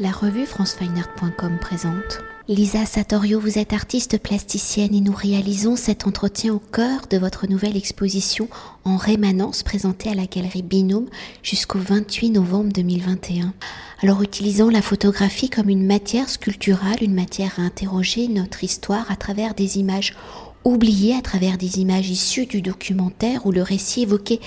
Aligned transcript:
La 0.00 0.12
revue 0.12 0.46
francefineart.com 0.46 1.58
présente. 1.60 2.20
Lisa 2.46 2.86
Satorio, 2.86 3.40
vous 3.40 3.58
êtes 3.58 3.72
artiste 3.72 4.22
plasticienne 4.22 4.94
et 4.94 5.00
nous 5.00 5.12
réalisons 5.12 5.74
cet 5.74 6.06
entretien 6.06 6.54
au 6.54 6.60
cœur 6.60 7.00
de 7.10 7.18
votre 7.18 7.48
nouvelle 7.48 7.76
exposition 7.76 8.48
en 8.84 8.96
rémanence 8.96 9.64
présentée 9.64 10.08
à 10.08 10.14
la 10.14 10.26
galerie 10.26 10.62
Binôme 10.62 11.08
jusqu'au 11.42 11.80
28 11.80 12.30
novembre 12.30 12.72
2021. 12.72 13.52
Alors 14.00 14.22
utilisant 14.22 14.70
la 14.70 14.82
photographie 14.82 15.50
comme 15.50 15.68
une 15.68 15.84
matière 15.84 16.28
sculpturale, 16.28 17.02
une 17.02 17.14
matière 17.14 17.54
à 17.58 17.62
interroger 17.62 18.28
notre 18.28 18.62
histoire 18.62 19.10
à 19.10 19.16
travers 19.16 19.54
des 19.54 19.78
images 19.78 20.14
oublié 20.64 21.14
à 21.14 21.22
travers 21.22 21.58
des 21.58 21.78
images 21.78 22.10
issues 22.10 22.46
du 22.46 22.62
documentaire 22.62 23.46
où 23.46 23.52
le 23.52 23.62
récit 23.62 24.02
évoqué 24.02 24.40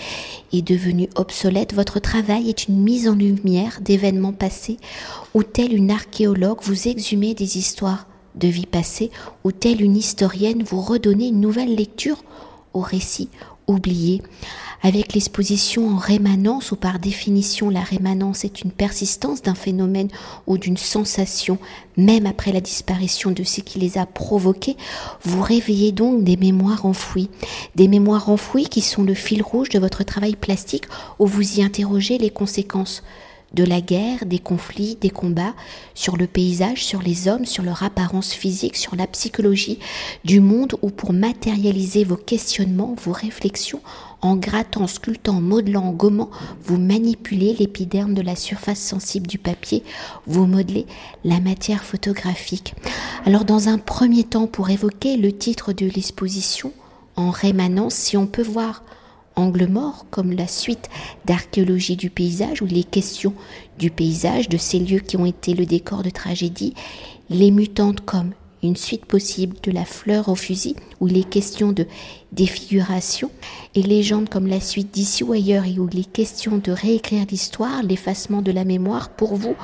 est 0.54 0.62
devenu 0.62 1.09
obsolète, 1.16 1.73
votre 1.73 2.00
travail 2.00 2.50
est 2.50 2.68
une 2.68 2.82
mise 2.82 3.07
en 3.07 3.16
lumière 3.16 3.80
d'événements 3.82 4.34
passés 4.34 4.77
où 5.34 5.44
tel 5.44 5.73
une 5.73 5.91
archéologue 5.91 6.59
vous 6.62 6.88
exhumez 6.88 7.34
des 7.34 7.58
histoires 7.58 8.08
de 8.36 8.48
vie 8.48 8.66
passée, 8.66 9.12
ou 9.44 9.52
telle 9.52 9.81
une 9.81 9.98
historienne 9.98 10.63
vous 10.63 10.81
redonnez 10.81 11.27
une 11.27 11.41
nouvelle 11.41 11.76
lecture 11.76 12.23
au 12.73 12.80
récit 12.80 13.30
oublié 13.67 14.22
avec 14.84 15.13
l'exposition 15.13 15.90
en 15.90 15.98
rémanence, 15.98 16.71
où 16.71 16.76
par 16.76 16.99
définition 16.99 17.70
la 17.70 17.81
rémanence 17.81 18.44
est 18.45 18.62
une 18.62 18.72
persistance 18.72 19.41
d'un 19.41 19.55
phénomène 19.55 20.09
ou 20.48 20.58
d'une 20.58 20.77
sensation, 20.77 21.58
même 21.98 22.26
après 22.26 22.52
la 22.52 22.62
disparition 22.62 23.31
de 23.31 23.44
ce 23.44 23.62
qui 23.62 23.80
les 23.80 23.98
a 23.98 24.05
provoqués, 24.05 24.77
vous 25.23 25.41
réveillez 25.41 25.91
donc 25.91 26.23
des 26.23 26.38
mémoires 26.38 26.86
enfouies, 26.86 27.30
des 27.75 27.88
mémoires 27.88 28.30
enfouies 28.30 28.70
qui 28.70 28.81
sont 28.81 29.03
le 29.03 29.13
fil 29.13 29.44
rouge 29.44 29.70
de 29.70 29.80
votre 29.80 30.03
travail 30.03 30.36
plastique, 30.36 30.86
où 31.20 31.27
vous 31.27 31.59
y 31.59 31.63
interrogez 31.63 32.17
les 32.17 32.30
conséquences 32.30 33.03
de 33.53 33.63
la 33.63 33.81
guerre, 33.81 34.25
des 34.25 34.39
conflits, 34.39 34.98
des 35.00 35.09
combats, 35.09 35.53
sur 35.94 36.16
le 36.16 36.27
paysage, 36.27 36.84
sur 36.84 37.02
les 37.02 37.27
hommes, 37.27 37.45
sur 37.45 37.63
leur 37.63 37.84
apparence 37.84 38.31
physique, 38.31 38.77
sur 38.77 38.95
la 38.95 39.08
psychologie 39.08 39.80
du 40.23 40.39
monde, 40.39 40.75
ou 40.81 40.89
pour 40.89 41.13
matérialiser 41.13 42.03
vos 42.03 42.16
questionnements, 42.16 42.95
vos 43.03 43.11
réflexions, 43.11 43.81
en 44.22 44.36
grattant, 44.36 44.88
sculptant, 44.88 45.41
modelant, 45.41 45.91
gommant, 45.91 46.30
vous 46.64 46.77
manipulez 46.77 47.55
l'épiderme 47.58 48.14
de 48.14 48.22
la 48.22 48.36
surface 48.36 48.80
sensible 48.80 49.28
du 49.28 49.38
papier, 49.38 49.83
vous 50.28 50.45
modelez 50.45 50.86
la 51.23 51.39
matière 51.39 51.83
photographique. 51.83 52.75
Alors 53.25 53.45
dans 53.45 53.67
un 53.67 53.78
premier 53.78 54.23
temps, 54.23 54.47
pour 54.47 54.69
évoquer 54.69 55.17
le 55.17 55.31
titre 55.31 55.73
de 55.73 55.86
l'exposition, 55.88 56.72
en 57.16 57.30
rémanence, 57.30 57.95
si 57.95 58.17
on 58.17 58.28
peut 58.28 58.44
voir 58.44 58.83
Angle 59.36 59.67
mort, 59.67 60.05
comme 60.11 60.33
la 60.33 60.47
suite 60.47 60.89
d'archéologie 61.25 61.95
du 61.95 62.09
paysage, 62.09 62.61
où 62.61 62.67
il 62.67 62.78
est 62.78 62.89
question 62.89 63.33
du 63.80 63.89
paysage, 63.89 64.50
de 64.50 64.58
ces 64.58 64.80
lieux 64.80 65.00
qui 65.00 65.17
ont 65.17 65.25
été 65.25 65.53
le 65.53 65.66
décor 65.66 66.03
de 66.03 66.09
tragédie, 66.09 66.73
les 67.30 67.50
mutantes 67.50 68.02
comme 68.02 68.31
une 68.64 68.76
suite 68.76 69.06
possible 69.06 69.58
de 69.64 69.72
la 69.72 69.86
fleur 69.86 70.30
au 70.30 70.36
fusil, 70.36 70.76
où 71.00 71.08
il 71.08 71.17
est 71.17 71.30
question 71.30 71.72
de 71.72 71.88
défiguration, 72.31 73.31
et 73.76 73.81
légendes 73.81 74.30
comme 74.30 74.48
la 74.48 74.59
suite 74.59 74.92
d'ici 74.94 75.23
ou 75.23 75.34
ailleurs, 75.34 75.66
et 75.66 75.80
où 75.80 75.90
il 75.92 76.00
est 76.00 76.12
question 76.12 76.58
de 76.58 76.72
réécrire 76.72 77.26
l'histoire, 77.30 77.84
l'effacement 77.84 78.42
de 78.42 78.52
la 78.52 78.66
mémoire, 78.66 79.09
pour 79.09 79.36
vous, 79.36 79.56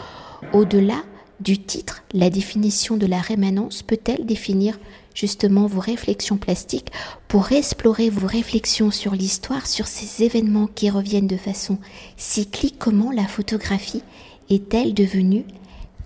au-delà 0.53 1.03
du 1.39 1.59
titre, 1.59 2.03
la 2.13 2.29
définition 2.29 2.97
de 2.97 3.05
la 3.05 3.19
rémanence 3.19 3.83
peut-elle 3.83 4.25
définir 4.25 4.79
justement 5.13 5.67
vos 5.67 5.79
réflexions 5.79 6.37
plastiques 6.37 6.91
pour 7.27 7.51
explorer 7.51 8.09
vos 8.09 8.25
réflexions 8.27 8.89
sur 8.89 9.13
l'histoire, 9.13 9.67
sur 9.67 9.87
ces 9.87 10.23
événements 10.23 10.67
qui 10.67 10.89
reviennent 10.89 11.27
de 11.27 11.37
façon 11.37 11.77
cyclique? 12.17 12.77
Comment 12.79 13.11
la 13.11 13.27
photographie 13.27 14.03
est-elle 14.49 14.93
devenue 14.93 15.45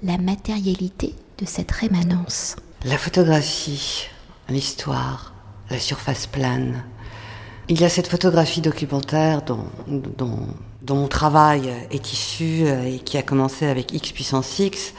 la 0.03 0.17
matérialité 0.17 1.13
de 1.37 1.45
cette 1.45 1.71
rémanence? 1.71 2.57
La 2.83 2.97
photographie, 2.97 4.07
l'histoire, 4.49 5.35
la 5.69 5.77
surface 5.77 6.25
plane. 6.25 6.83
Il 7.69 7.79
y 7.79 7.85
a 7.85 7.89
cette 7.89 8.07
photographie 8.07 8.61
documentaire 8.61 9.43
dont, 9.43 9.67
mon 10.89 11.07
travail 11.07 11.71
est 11.91 12.11
issu 12.11 12.65
et 12.65 12.97
qui 12.97 13.19
a 13.19 13.21
commencé 13.21 13.67
avec 13.67 13.93
X 13.93 14.11
puissance 14.13 14.57
X 14.57 14.95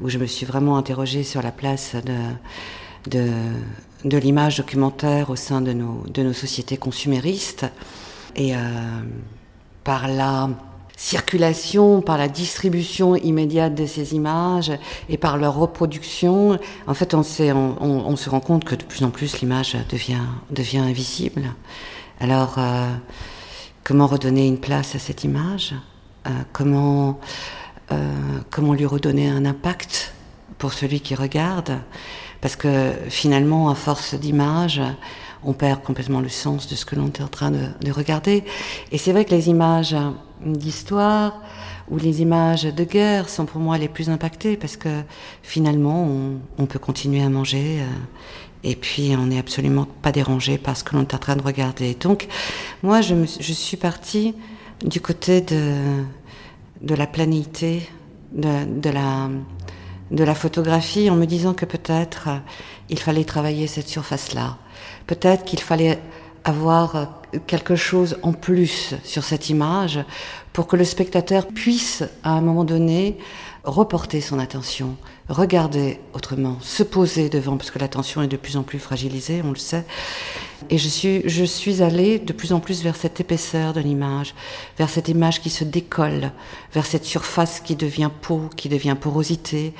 où 0.00 0.08
je 0.08 0.18
me 0.18 0.26
suis 0.26 0.46
vraiment 0.46 0.76
interrogée 0.76 1.24
sur 1.24 1.42
la 1.42 1.50
place 1.50 1.96
de, 3.04 3.32
l'image 4.04 4.58
documentaire 4.58 5.28
au 5.30 5.36
sein 5.36 5.60
de 5.60 5.72
nos, 5.72 6.32
sociétés 6.32 6.76
consuméristes. 6.76 7.66
Et 8.36 8.54
euh, 8.54 8.58
par 9.82 10.06
la 10.06 10.50
circulation, 10.96 12.00
par 12.00 12.18
la 12.18 12.28
distribution 12.28 13.16
immédiate 13.16 13.74
de 13.74 13.86
ces 13.86 14.14
images 14.14 14.72
et 15.08 15.16
par 15.16 15.36
leur 15.36 15.56
reproduction, 15.56 16.58
en 16.86 16.94
fait, 16.94 17.14
on, 17.14 17.22
on, 17.40 18.04
on, 18.06 18.16
se 18.16 18.30
rend 18.30 18.40
compte 18.40 18.64
que 18.64 18.74
de 18.74 18.84
plus 18.84 19.04
en 19.04 19.10
plus 19.10 19.40
l'image 19.40 19.76
devient, 19.90 20.22
devient 20.50 20.78
invisible. 20.78 21.54
Alors, 22.20 22.54
euh, 22.58 22.92
comment 23.82 24.06
redonner 24.06 24.46
une 24.46 24.58
place 24.58 24.94
à 24.94 24.98
cette 24.98 25.24
image? 25.24 25.74
Euh, 26.26 26.30
Comment 26.52 27.18
euh, 27.92 28.12
comment 28.50 28.72
lui 28.72 28.86
redonner 28.86 29.28
un 29.28 29.44
impact 29.44 30.14
pour 30.56 30.72
celui 30.72 31.00
qui 31.00 31.14
regarde, 31.14 31.78
parce 32.40 32.56
que 32.56 32.92
finalement, 33.10 33.68
à 33.68 33.74
force 33.74 34.14
d'images, 34.14 34.80
on 35.42 35.52
perd 35.52 35.82
complètement 35.82 36.20
le 36.20 36.30
sens 36.30 36.66
de 36.66 36.76
ce 36.76 36.86
que 36.86 36.96
l'on 36.96 37.08
est 37.08 37.20
en 37.20 37.28
train 37.28 37.50
de 37.50 37.90
regarder. 37.90 38.44
Et 38.90 38.96
c'est 38.96 39.12
vrai 39.12 39.26
que 39.26 39.32
les 39.32 39.50
images 39.50 39.94
d'histoire 40.44 41.40
ou 41.90 41.98
les 41.98 42.22
images 42.22 42.64
de 42.64 42.84
guerre 42.84 43.28
sont 43.28 43.44
pour 43.44 43.60
moi 43.60 43.78
les 43.78 43.88
plus 43.88 44.08
impactées, 44.08 44.56
parce 44.56 44.76
que 44.76 45.02
finalement, 45.42 46.08
on, 46.58 46.66
peut 46.66 46.78
continuer 46.78 47.22
à 47.22 47.28
manger. 47.28 47.80
Euh, 47.80 47.86
et 48.66 48.76
puis 48.76 49.14
on 49.18 49.26
n'est 49.26 49.38
absolument 49.38 49.86
pas 50.00 50.10
dérangé 50.10 50.56
par 50.56 50.74
ce 50.76 50.84
que 50.84 50.96
l'on 50.96 51.02
est 51.02 51.12
en 51.12 51.18
train 51.18 51.36
de 51.36 51.42
regarder. 51.42 51.94
Donc 51.94 52.28
moi, 52.82 53.02
je 53.02 53.52
suis 53.52 53.76
partie 53.76 54.34
du 54.82 55.02
côté 55.02 55.42
de, 55.42 56.02
de 56.80 56.94
la 56.94 57.06
planité 57.06 57.88
de, 58.32 58.64
de, 58.64 58.90
la, 58.90 59.28
de 60.10 60.24
la 60.24 60.34
photographie 60.34 61.08
en 61.10 61.16
me 61.16 61.26
disant 61.26 61.54
que 61.54 61.64
peut-être 61.64 62.28
euh, 62.28 62.38
il 62.88 62.98
fallait 62.98 63.24
travailler 63.24 63.66
cette 63.66 63.88
surface-là. 63.88 64.58
Peut-être 65.06 65.44
qu'il 65.44 65.60
fallait 65.60 65.98
avoir 66.44 66.96
euh, 66.96 67.04
quelque 67.46 67.76
chose 67.76 68.18
en 68.22 68.32
plus 68.32 68.94
sur 69.04 69.24
cette 69.24 69.50
image 69.50 70.00
pour 70.52 70.66
que 70.66 70.76
le 70.76 70.84
spectateur 70.84 71.46
puisse, 71.46 72.04
à 72.22 72.30
un 72.32 72.40
moment 72.40 72.64
donné, 72.64 73.18
reporter 73.64 74.20
son 74.20 74.38
attention, 74.38 74.96
regarder 75.28 76.00
autrement, 76.12 76.58
se 76.60 76.82
poser 76.82 77.28
devant, 77.30 77.56
parce 77.56 77.70
que 77.70 77.78
l'attention 77.78 78.22
est 78.22 78.28
de 78.28 78.36
plus 78.36 78.56
en 78.56 78.62
plus 78.62 78.78
fragilisée, 78.78 79.40
on 79.44 79.50
le 79.50 79.56
sait. 79.56 79.84
Et 80.70 80.78
je 80.78 80.88
suis, 80.88 81.22
je 81.28 81.44
suis 81.44 81.82
allée 81.82 82.18
de 82.18 82.32
plus 82.32 82.52
en 82.52 82.60
plus 82.60 82.82
vers 82.82 82.96
cette 82.96 83.20
épaisseur 83.20 83.74
de 83.74 83.80
l'image, 83.80 84.34
vers 84.78 84.88
cette 84.88 85.08
image 85.08 85.42
qui 85.42 85.50
se 85.50 85.64
décolle, 85.64 86.32
vers 86.72 86.86
cette 86.86 87.04
surface 87.04 87.60
qui 87.60 87.76
devient 87.76 88.10
peau, 88.22 88.48
qui 88.56 88.70
devient 88.70 88.96
porosité, 88.98 89.74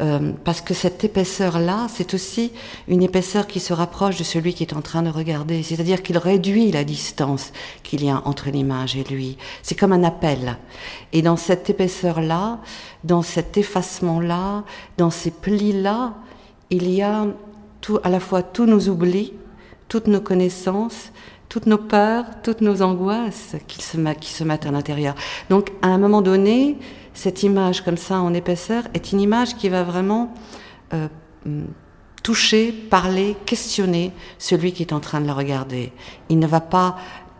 euh, 0.00 0.32
parce 0.44 0.60
que 0.60 0.74
cette 0.74 1.02
épaisseur-là, 1.04 1.86
c'est 1.90 2.12
aussi 2.12 2.52
une 2.86 3.02
épaisseur 3.02 3.46
qui 3.46 3.60
se 3.60 3.72
rapproche 3.72 4.18
de 4.18 4.24
celui 4.24 4.52
qui 4.52 4.62
est 4.62 4.74
en 4.74 4.82
train 4.82 5.02
de 5.02 5.08
regarder, 5.08 5.62
c'est-à-dire 5.62 6.02
qu'il 6.02 6.18
réduit 6.18 6.70
la 6.70 6.84
distance 6.84 7.52
qu'il 7.82 8.04
y 8.04 8.10
a 8.10 8.20
entre 8.26 8.50
l'image 8.50 8.96
et 8.96 9.04
lui. 9.04 9.38
C'est 9.62 9.74
comme 9.74 9.92
un 9.92 10.04
appel. 10.04 10.58
Et 11.12 11.22
dans 11.22 11.36
cette 11.36 11.70
épaisseur-là, 11.70 12.60
dans 13.04 13.22
cet 13.22 13.56
effacement-là, 13.56 14.64
dans 14.98 15.10
ces 15.10 15.30
plis-là, 15.30 16.14
il 16.70 16.90
y 16.90 17.02
a 17.02 17.26
tout, 17.80 17.98
à 18.02 18.08
la 18.08 18.20
fois 18.20 18.42
tous 18.42 18.66
nos 18.66 18.88
oublis, 18.88 19.32
toutes 19.88 20.06
nos 20.06 20.20
connaissances, 20.20 21.12
toutes 21.48 21.66
nos 21.66 21.78
peurs, 21.78 22.24
toutes 22.42 22.60
nos 22.60 22.82
angoisses 22.82 23.56
qui 23.68 23.82
se, 23.82 23.96
mettent 24.44 24.66
à 24.66 24.70
l'intérieur. 24.70 25.14
Donc, 25.48 25.70
à 25.82 25.88
un 25.88 25.98
moment 25.98 26.22
donné, 26.22 26.76
cette 27.14 27.42
image 27.42 27.82
comme 27.82 27.96
ça 27.96 28.20
en 28.20 28.34
épaisseur 28.34 28.84
est 28.94 29.12
une 29.12 29.20
image 29.20 29.56
qui 29.56 29.68
va 29.68 29.84
vraiment 29.84 30.34
euh, 30.92 31.08
toucher, 32.22 32.72
parler, 32.72 33.36
questionner 33.46 34.12
celui 34.38 34.72
qui 34.72 34.82
est 34.82 34.92
en 34.92 35.00
train 35.00 35.20
de 35.20 35.26
la 35.26 35.34
regarder. 35.34 35.92
Il 36.28 36.38
ne 36.38 36.46
va 36.46 36.60
pas, 36.60 36.96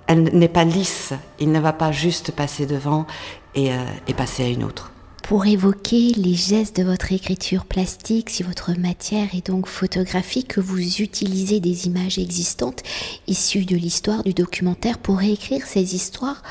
elle 0.06 0.22
n'est 0.22 0.48
pas 0.48 0.64
lisse, 0.64 1.12
il 1.40 1.50
ne 1.50 1.58
va 1.58 1.72
pas 1.72 1.90
juste 1.90 2.30
passer 2.30 2.66
devant 2.66 3.06
et, 3.54 3.72
euh, 3.72 3.78
et 4.06 4.14
passer 4.14 4.44
à 4.44 4.48
une 4.48 4.62
autre 4.62 4.92
pour 5.26 5.44
évoquer 5.44 6.12
les 6.16 6.34
gestes 6.34 6.76
de 6.76 6.84
votre 6.84 7.12
écriture 7.12 7.64
plastique, 7.64 8.30
si 8.30 8.44
votre 8.44 8.78
matière 8.78 9.34
est 9.34 9.48
donc 9.48 9.66
photographique, 9.66 10.46
que 10.46 10.60
vous 10.60 10.78
utilisez 11.02 11.58
des 11.58 11.88
images 11.88 12.16
existantes 12.16 12.84
issues 13.26 13.64
de 13.64 13.74
l'histoire 13.74 14.22
du 14.22 14.34
documentaire 14.34 14.98
pour 14.98 15.20
écrire 15.22 15.66
ces 15.66 15.96
histoires, 15.96 16.44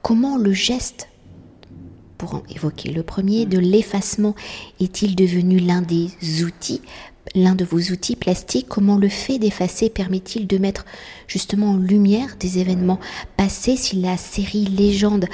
comment 0.00 0.38
le 0.38 0.54
geste, 0.54 1.08
pour 2.16 2.36
en 2.36 2.42
évoquer 2.48 2.90
le 2.90 3.02
premier, 3.02 3.44
de 3.44 3.58
l'effacement 3.58 4.34
est-il 4.80 5.14
devenu 5.14 5.58
l'un 5.58 5.82
des 5.82 6.08
outils 6.42 6.80
l'un 7.36 7.54
de 7.54 7.64
vos 7.64 7.78
outils 7.78 8.16
plastiques, 8.16 8.66
comment 8.68 8.96
le 8.96 9.08
fait 9.08 9.38
d'effacer 9.38 9.90
permet-il 9.90 10.46
de 10.48 10.58
mettre 10.58 10.84
justement 11.28 11.70
en 11.70 11.76
lumière 11.76 12.34
des 12.40 12.58
événements 12.58 12.98
passés 13.36 13.76
si 13.76 14.00
la 14.00 14.16
série 14.16 14.64
légende, 14.64 15.26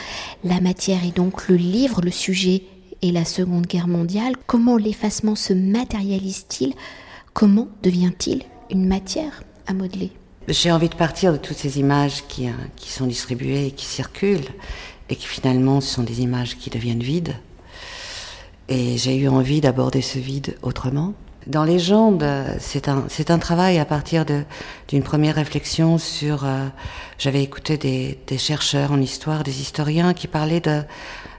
la 0.44 0.60
matière 0.60 1.02
et 1.04 1.12
donc 1.12 1.48
le 1.48 1.56
livre, 1.56 2.02
le 2.02 2.10
sujet 2.10 2.62
et 3.02 3.12
la 3.12 3.24
Seconde 3.24 3.66
Guerre 3.66 3.88
mondiale. 3.88 4.34
Comment 4.46 4.76
l'effacement 4.76 5.34
se 5.34 5.52
matérialise-t-il? 5.52 6.74
Comment 7.32 7.68
devient-il 7.82 8.42
une 8.70 8.86
matière 8.86 9.42
à 9.66 9.74
modeler? 9.74 10.12
J'ai 10.48 10.72
envie 10.72 10.88
de 10.88 10.94
partir 10.94 11.32
de 11.32 11.36
toutes 11.36 11.56
ces 11.56 11.78
images 11.78 12.24
qui, 12.26 12.48
hein, 12.48 12.56
qui 12.76 12.90
sont 12.90 13.06
distribuées 13.06 13.66
et 13.66 13.70
qui 13.70 13.84
circulent 13.84 14.48
et 15.10 15.16
qui 15.16 15.26
finalement 15.26 15.80
sont 15.80 16.02
des 16.02 16.22
images 16.22 16.56
qui 16.56 16.70
deviennent 16.70 17.02
vides. 17.02 17.34
Et 18.68 18.98
j'ai 18.98 19.16
eu 19.16 19.28
envie 19.28 19.60
d'aborder 19.60 20.02
ce 20.02 20.18
vide 20.18 20.56
autrement. 20.62 21.14
Dans 21.46 21.64
Légende, 21.64 22.26
c'est 22.58 22.88
un, 22.88 23.06
un 23.28 23.38
travail 23.38 23.78
à 23.78 23.86
partir 23.86 24.26
d'une 24.88 25.02
première 25.02 25.36
réflexion 25.36 25.96
sur... 25.96 26.44
Euh, 26.44 26.66
j'avais 27.16 27.42
écouté 27.42 27.78
des, 27.78 28.18
des, 28.26 28.36
chercheurs 28.36 28.92
en 28.92 29.00
histoire, 29.00 29.44
des 29.44 29.62
historiens 29.62 30.12
qui 30.12 30.26
parlaient 30.26 30.60
de, 30.60 30.82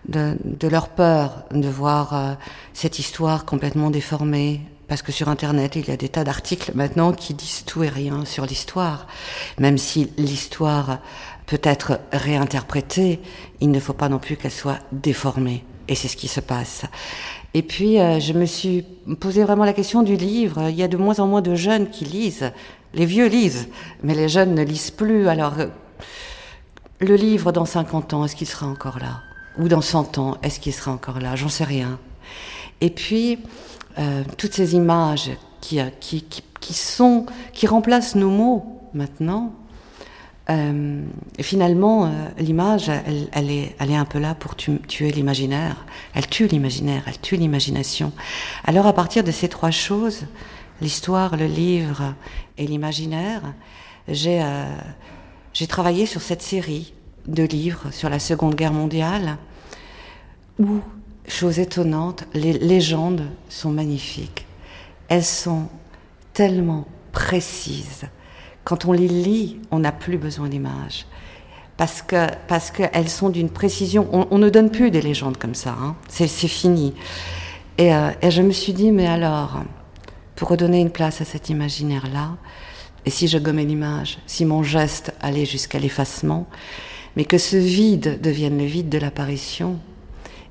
de, 0.08 0.38
de 0.44 0.68
leur 0.68 0.90
peur 0.90 1.44
de 1.52 1.68
voir 1.68 2.14
euh, 2.14 2.34
cette 2.74 3.00
histoire 3.00 3.46
complètement 3.46 3.90
déformée. 3.90 4.62
Parce 4.88 5.04
que 5.04 5.12
sur 5.12 5.30
Internet, 5.30 5.76
il 5.76 5.88
y 5.88 5.92
a 5.92 5.98
des 5.98 6.10
tas 6.10 6.24
d'articles 6.24 6.72
maintenant 6.74 7.12
qui 7.12 7.36
disent 7.36 7.64
tout 7.66 7.84
et 7.84 7.90
rien 7.90 8.26
sur 8.26 8.46
l'histoire. 8.46 9.06
Même 9.60 9.78
si 9.78 10.12
l'histoire 10.18 11.00
peut 11.46 11.62
être 11.64 12.00
réinterprétée, 12.12 13.20
il 13.62 13.70
ne 13.70 13.80
faut 13.80 13.94
pas 13.94 14.10
non 14.10 14.18
plus 14.18 14.36
qu'elle 14.36 14.52
soit 14.52 14.80
déformée. 14.92 15.64
Et 15.88 15.96
c'est 15.96 16.08
ce 16.08 16.18
qui 16.18 16.28
se 16.28 16.40
passe. 16.40 16.86
Et 17.54 17.62
puis, 17.64 18.00
euh, 18.00 18.20
je 18.20 18.34
me 18.34 18.46
suis 18.46 18.84
posé 19.20 19.44
vraiment 19.44 19.66
la 19.66 19.74
question 19.74 20.04
du 20.04 20.16
livre. 20.16 20.70
Il 20.70 20.76
y 20.76 20.84
a 20.84 20.88
de 20.88 20.98
moins 20.98 21.20
en 21.20 21.28
moins 21.28 21.42
de 21.42 21.56
jeunes 21.56 21.90
qui 21.90 22.06
lisent. 22.06 22.52
Les 22.94 23.06
vieux 23.06 23.28
lisent, 23.28 23.70
mais 24.04 24.14
les 24.16 24.30
jeunes 24.30 24.56
ne 24.56 24.64
lisent 24.64 24.92
plus. 24.92 25.28
Alors, 25.28 25.60
euh, 25.60 25.68
le 27.00 27.16
livre 27.16 27.52
dans 27.52 27.66
50 27.66 28.14
ans, 28.14 28.26
est-ce 28.26 28.36
qu'il 28.36 28.48
sera 28.48 28.68
encore 28.68 29.00
là? 29.00 29.22
Ou 29.60 29.68
dans 29.68 29.82
100 29.82 30.18
ans, 30.18 30.38
est-ce 30.42 30.60
qu'il 30.60 30.74
sera 30.74 30.92
encore 30.92 31.20
là? 31.20 31.36
J'en 31.36 31.50
sais 31.50 31.64
rien. 31.64 32.00
Et 32.82 32.90
puis, 32.90 33.40
euh, 33.98 34.24
toutes 34.38 34.54
ces 34.54 34.76
images 34.76 35.32
qui, 35.62 35.80
qui, 36.00 36.24
qui, 36.24 36.44
qui, 36.60 36.74
sont, 36.74 37.26
qui 37.54 37.68
remplacent 37.68 38.16
nos 38.16 38.30
mots 38.30 38.82
maintenant, 38.94 39.54
euh, 40.50 41.04
finalement, 41.40 42.06
euh, 42.06 42.10
l'image, 42.40 42.90
elle, 42.90 43.28
elle, 43.34 43.52
est, 43.52 43.76
elle 43.80 43.92
est 43.92 43.96
un 43.96 44.06
peu 44.06 44.18
là 44.18 44.34
pour 44.34 44.56
tu, 44.56 44.80
tuer 44.82 45.12
l'imaginaire. 45.12 45.86
Elle 46.16 46.28
tue 46.28 46.48
l'imaginaire, 46.48 47.04
elle 47.06 47.20
tue 47.20 47.36
l'imagination. 47.36 48.12
Alors 48.66 48.88
à 48.88 48.94
partir 48.94 49.24
de 49.24 49.32
ces 49.32 49.48
trois 49.48 49.72
choses, 49.72 50.26
l'histoire, 50.82 51.38
le 51.38 51.46
livre 51.46 52.16
et 52.58 52.66
l'imaginaire, 52.66 53.42
euh, 54.10 54.76
j'ai 55.54 55.68
travaillé 55.68 56.06
sur 56.08 56.22
cette 56.22 56.42
série 56.42 56.94
de 57.28 57.44
livres 57.44 57.92
sur 57.92 58.10
la 58.10 58.18
Seconde 58.18 58.56
Guerre 58.56 58.74
mondiale, 58.74 59.38
où, 60.60 60.80
chose 61.28 61.60
étonnante, 61.60 62.26
les 62.34 62.54
légendes 62.54 63.28
sont 63.50 63.72
magnifiques. 63.72 64.46
Elles 65.08 65.26
sont 65.26 65.68
tellement 66.34 66.86
précises 67.12 68.08
quand 68.70 68.86
on 68.86 68.92
les 68.92 69.08
lit, 69.08 69.58
on 69.72 69.80
n'a 69.80 69.92
plus 69.92 70.20
besoin 70.20 70.48
d'images. 70.48 71.08
Parce 71.76 72.04
que 72.04 72.28
parce 72.48 72.70
qu'elles 72.70 73.10
sont 73.10 73.30
d'une 73.30 73.50
précision. 73.50 74.08
On, 74.30 74.38
ne 74.38 74.50
donne 74.50 74.70
plus 74.70 74.92
des 74.92 75.02
légendes 75.02 75.38
comme 75.38 75.56
ça. 75.56 75.76
Hein. 75.82 75.96
C'est 76.08 76.28
fini. 76.28 76.94
Et, 77.80 77.96
euh, 77.96 78.12
et, 78.22 78.30
je 78.30 78.44
me 78.44 78.52
suis 78.52 78.74
dit, 78.74 78.92
mais 78.92 79.08
alors, 79.08 79.64
pour 80.36 80.50
redonner 80.50 80.82
une 80.82 80.92
place 80.92 81.20
à 81.20 81.26
cet 81.26 81.50
imaginaire-là, 81.50 82.38
et 83.06 83.10
si 83.10 83.28
je 83.28 83.40
gommais 83.40 83.64
l'image, 83.64 84.20
si 84.28 84.46
mon 84.46 84.62
geste 84.62 85.14
allait 85.20 85.46
jusqu'à 85.46 85.80
l'effacement, 85.80 86.46
mais 87.16 87.26
que 87.26 87.40
ce 87.40 87.58
vide 87.58 88.22
devienne 88.22 88.60
le 88.60 88.66
vide 88.66 88.90
de 88.90 89.00
l'apparition, 89.00 89.80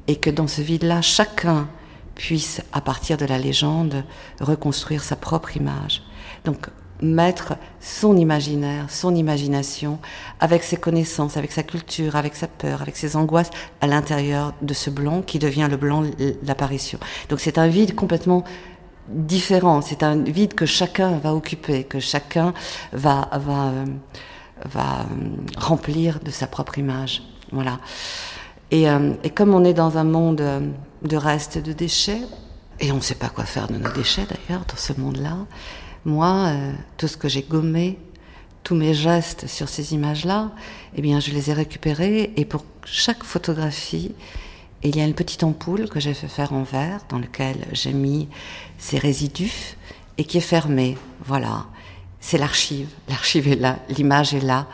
et 0.08 0.16
que 0.16 0.30
dans 0.30 0.48
ce 0.48 0.62
vide-là, 0.62 1.02
chacun 1.02 1.68
puisse, 2.14 2.62
à 2.72 2.80
partir 2.80 3.16
de 3.16 3.26
la 3.26 3.38
légende, 3.38 4.02
reconstruire 4.40 5.04
sa 5.04 5.14
propre 5.14 5.56
image. 5.56 6.02
Donc, 6.44 6.66
mettre 7.00 7.54
son 7.80 8.16
imaginaire, 8.16 8.86
son 8.88 9.14
imagination, 9.14 10.00
avec 10.40 10.64
ses 10.64 10.76
connaissances, 10.76 11.36
avec 11.36 11.52
sa 11.52 11.62
culture, 11.62 12.16
avec 12.16 12.34
sa 12.34 12.48
peur, 12.48 12.82
avec 12.82 12.96
ses 12.96 13.14
angoisses, 13.14 13.50
à 13.80 13.86
l'intérieur 13.86 14.52
de 14.62 14.74
ce 14.74 14.90
blanc 14.90 15.22
qui 15.22 15.38
devient 15.38 15.68
le 15.70 15.76
blanc 15.76 16.02
l'apparition. 16.42 16.98
Donc 17.28 17.38
c'est 17.38 17.58
un 17.58 17.68
vide 17.68 17.94
complètement 17.94 18.42
différent, 19.08 19.80
c'est 19.80 20.02
un 20.02 20.16
vide 20.16 20.54
que 20.54 20.66
chacun 20.66 21.18
va 21.18 21.34
occuper, 21.34 21.84
que 21.84 22.00
chacun 22.00 22.52
va, 22.92 23.28
va, 23.32 23.72
va 24.64 25.06
remplir 25.56 26.18
de 26.20 26.30
sa 26.30 26.46
propre 26.46 26.78
image. 26.78 27.22
Voilà. 27.52 27.78
Et, 28.70 28.88
euh, 28.88 29.14
et 29.24 29.30
comme 29.30 29.54
on 29.54 29.64
est 29.64 29.74
dans 29.74 29.96
un 29.98 30.04
monde 30.04 30.42
de 31.02 31.16
restes 31.16 31.58
de 31.58 31.72
déchets, 31.72 32.20
et 32.80 32.92
on 32.92 32.96
ne 32.96 33.00
sait 33.00 33.14
pas 33.14 33.28
quoi 33.28 33.44
faire 33.44 33.68
de 33.68 33.76
nos 33.76 33.90
déchets 33.90 34.26
d'ailleurs 34.26 34.64
dans 34.66 34.76
ce 34.76 34.92
monde-là, 34.92 35.36
moi, 36.04 36.46
euh, 36.48 36.72
tout 36.96 37.08
ce 37.08 37.16
que 37.16 37.28
j'ai 37.28 37.42
gommé, 37.42 37.98
tous 38.62 38.74
mes 38.74 38.94
gestes 38.94 39.46
sur 39.46 39.68
ces 39.68 39.94
images-là, 39.94 40.52
eh 40.94 41.02
bien, 41.02 41.20
je 41.20 41.32
les 41.32 41.50
ai 41.50 41.52
récupérés 41.52 42.32
et 42.36 42.44
pour 42.44 42.64
chaque 42.84 43.24
photographie, 43.24 44.14
il 44.82 44.96
y 44.96 45.00
a 45.00 45.04
une 45.04 45.14
petite 45.14 45.42
ampoule 45.42 45.88
que 45.88 45.98
j'ai 45.98 46.14
fait 46.14 46.28
faire 46.28 46.52
en 46.52 46.62
verre 46.62 47.00
dans 47.08 47.18
laquelle 47.18 47.66
j'ai 47.72 47.92
mis 47.92 48.28
ces 48.78 48.98
résidus 48.98 49.76
et 50.18 50.24
qui 50.24 50.38
est 50.38 50.42
fermée. 50.42 50.96
Voilà. 51.24 51.66
C'est 52.20 52.38
l'archive. 52.38 52.88
L'archive 53.08 53.48
est 53.48 53.56
là, 53.56 53.78
l'image 53.88 54.34
est 54.34 54.40
là. 54.40 54.66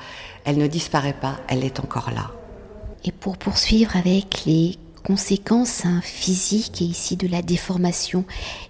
Elle 0.44 0.58
ne 0.58 0.66
disparaît 0.66 1.16
pas, 1.18 1.36
elle 1.48 1.64
est 1.64 1.80
encore 1.80 2.10
là. 2.10 2.32
Et 3.04 3.12
pour 3.12 3.36
poursuivre 3.36 3.96
avec 3.96 4.44
les 4.46 4.78
conséquences 5.04 5.84
hein, 5.84 6.00
physiques 6.02 6.80
et 6.80 6.86
ici 6.86 7.16
de 7.16 7.28
la 7.28 7.42
déformation 7.42 8.24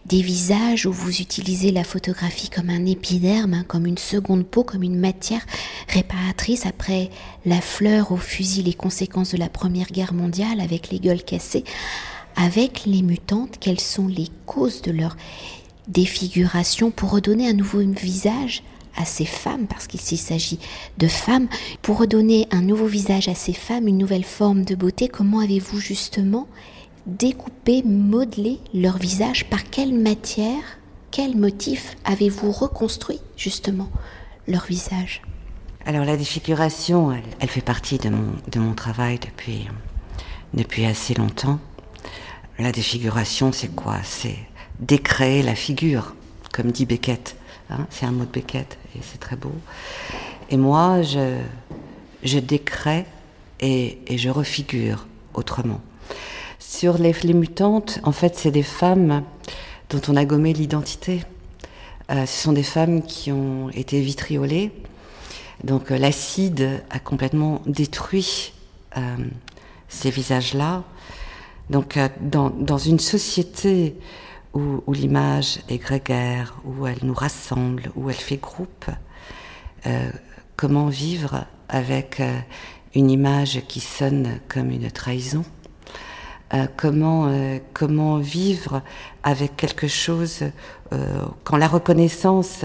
des 0.07 0.21
visages 0.21 0.87
où 0.87 0.93
vous 0.93 1.21
utilisez 1.21 1.71
la 1.71 1.85
photographie 1.85 2.51
comme 2.51 2.71
un 2.71 2.85
épiderme, 2.87 3.55
hein, 3.55 3.65
comme 3.69 3.87
une 3.87 3.99
seconde 3.99 4.45
peau, 4.45 4.65
comme 4.65 4.83
une 4.83 4.99
matière 4.99 5.47
réparatrice 5.89 6.67
après 6.67 7.11
la 7.47 7.61
fleur 7.61 8.11
au 8.11 8.17
fusil, 8.17 8.65
les 8.65 8.75
conséquences 8.75 9.31
de 9.31 9.39
la 9.39 9.49
Première 9.49 9.93
Guerre 9.93 10.13
mondiale 10.13 10.61
avec 10.61 10.91
les 10.91 10.99
gueules 10.99 11.23
cassées, 11.23 11.63
avec 12.35 12.85
les 12.85 13.03
mutantes, 13.03 13.59
quelles 13.61 13.81
sont 13.81 14.09
les 14.09 14.29
causes 14.47 14.83
de 14.83 14.91
leur 14.91 15.17
défiguration? 15.87 16.91
Pour 16.91 17.13
redonner 17.13 17.49
un 17.49 17.53
nouveau 17.53 17.79
visage 17.79 18.65
à 18.97 19.05
ces 19.05 19.25
femmes, 19.25 19.67
parce 19.67 19.87
qu'il 19.87 20.01
s'agit 20.01 20.59
de 20.99 21.09
femmes, 21.09 21.49
pour 21.83 21.99
redonner 21.99 22.47
un 22.51 22.63
nouveau 22.63 22.87
visage 22.87 23.29
à 23.29 23.35
ces 23.35 23.53
femmes, 23.53 23.89
une 23.89 23.99
nouvelle 23.99 24.25
forme 24.25 24.65
de 24.65 24.75
beauté, 24.75 25.09
comment 25.09 25.41
avez-vous 25.41 25.81
justement 25.81 26.47
découpé, 27.07 27.83
modelé 27.83 28.61
leur 28.73 28.99
visage? 28.99 29.45
Par 29.47 29.65
quelle 29.65 29.95
matière, 29.95 30.63
quel 31.11 31.37
motif 31.37 31.97
avez-vous 32.05 32.53
reconstruit 32.53 33.21
justement 33.37 33.89
leur 34.49 34.65
visage? 34.67 35.23
Alors 35.87 36.05
la 36.05 36.17
défiguration, 36.17 37.13
elle, 37.41 37.49
fait 37.49 37.61
partie 37.61 37.99
de 37.99 38.09
mon, 38.09 38.33
de 38.51 38.59
mon 38.59 38.73
travail 38.73 39.19
depuis, 39.19 39.69
depuis 40.55 40.87
assez 40.87 41.15
longtemps. 41.15 41.59
La 42.59 42.73
défiguration, 42.73 43.53
c'est 43.53 43.75
quoi? 43.75 43.97
C'est 44.03 44.39
décréer 44.81 45.43
la 45.43 45.55
figure, 45.55 46.15
comme 46.53 46.71
dit 46.71 46.87
Beckett. 46.87 47.37
Hein, 47.71 47.87
c'est 47.91 48.07
un 48.07 48.13
mot 48.13 48.25
de 48.25 48.31
Beckett 48.31 48.79
et 48.95 49.01
c'est 49.03 49.19
très 49.19 49.37
beau. 49.37 49.53
Et 50.51 50.57
moi, 50.57 51.03
je, 51.03 51.39
je 52.23 52.39
décrée 52.39 53.07
et, 53.61 53.99
je 54.17 54.29
refigure 54.29 55.07
autrement. 55.33 55.81
Sur 56.59 56.99
les, 56.99 57.13
les 57.23 57.33
mutantes, 57.33 58.01
en 58.03 58.13
fait, 58.13 58.37
c'est 58.37 58.51
des 58.51 58.63
femmes 58.63 59.23
dont 59.91 60.01
on 60.09 60.17
a 60.17 60.25
gommé 60.25 60.53
l'identité. 60.53 61.23
Euh, 62.11 62.27
ce 62.27 62.43
sont 62.43 62.53
des 62.53 62.63
femmes 62.63 63.03
qui 63.03 63.33
ont 63.33 63.71
été 63.71 64.01
vitriolées. 64.01 64.71
Donc 65.63 65.91
euh, 65.91 65.99
l'acide 65.99 66.83
a 66.91 66.99
complètement 66.99 67.63
détruit 67.67 68.53
euh, 68.97 69.17
ces 69.89 70.11
visages-là. 70.11 70.85
Donc 71.71 71.99
dans, 72.21 72.79
une 72.79 72.99
société 72.99 73.97
où, 74.55 74.83
où 74.87 74.93
l'image 74.93 75.61
est 75.69 75.79
grégaire, 75.79 76.55
où 76.65 76.87
elle 76.87 77.01
nous 77.03 77.15
rassemble, 77.15 77.91
où 77.97 78.09
elle 78.09 78.17
fait 78.17 78.37
groupe. 78.37 78.87
Euh, 79.87 80.11
comment 80.57 80.87
vivre 80.87 81.45
avec 81.69 82.21
euh, 82.21 82.39
une 82.95 83.11
image 83.11 83.63
qui 83.69 83.81
sonne 83.81 84.41
comme 84.49 84.71
une 84.71 84.91
trahison 84.91 85.45
euh, 86.53 86.67
comment, 86.77 87.27
euh, 87.27 87.59
comment 87.73 88.19
vivre 88.19 88.83
avec 89.23 89.57
quelque 89.57 89.89
chose 89.89 90.43
euh, 90.93 91.07
quand 91.43 91.57
la 91.57 91.69
reconnaissance 91.69 92.65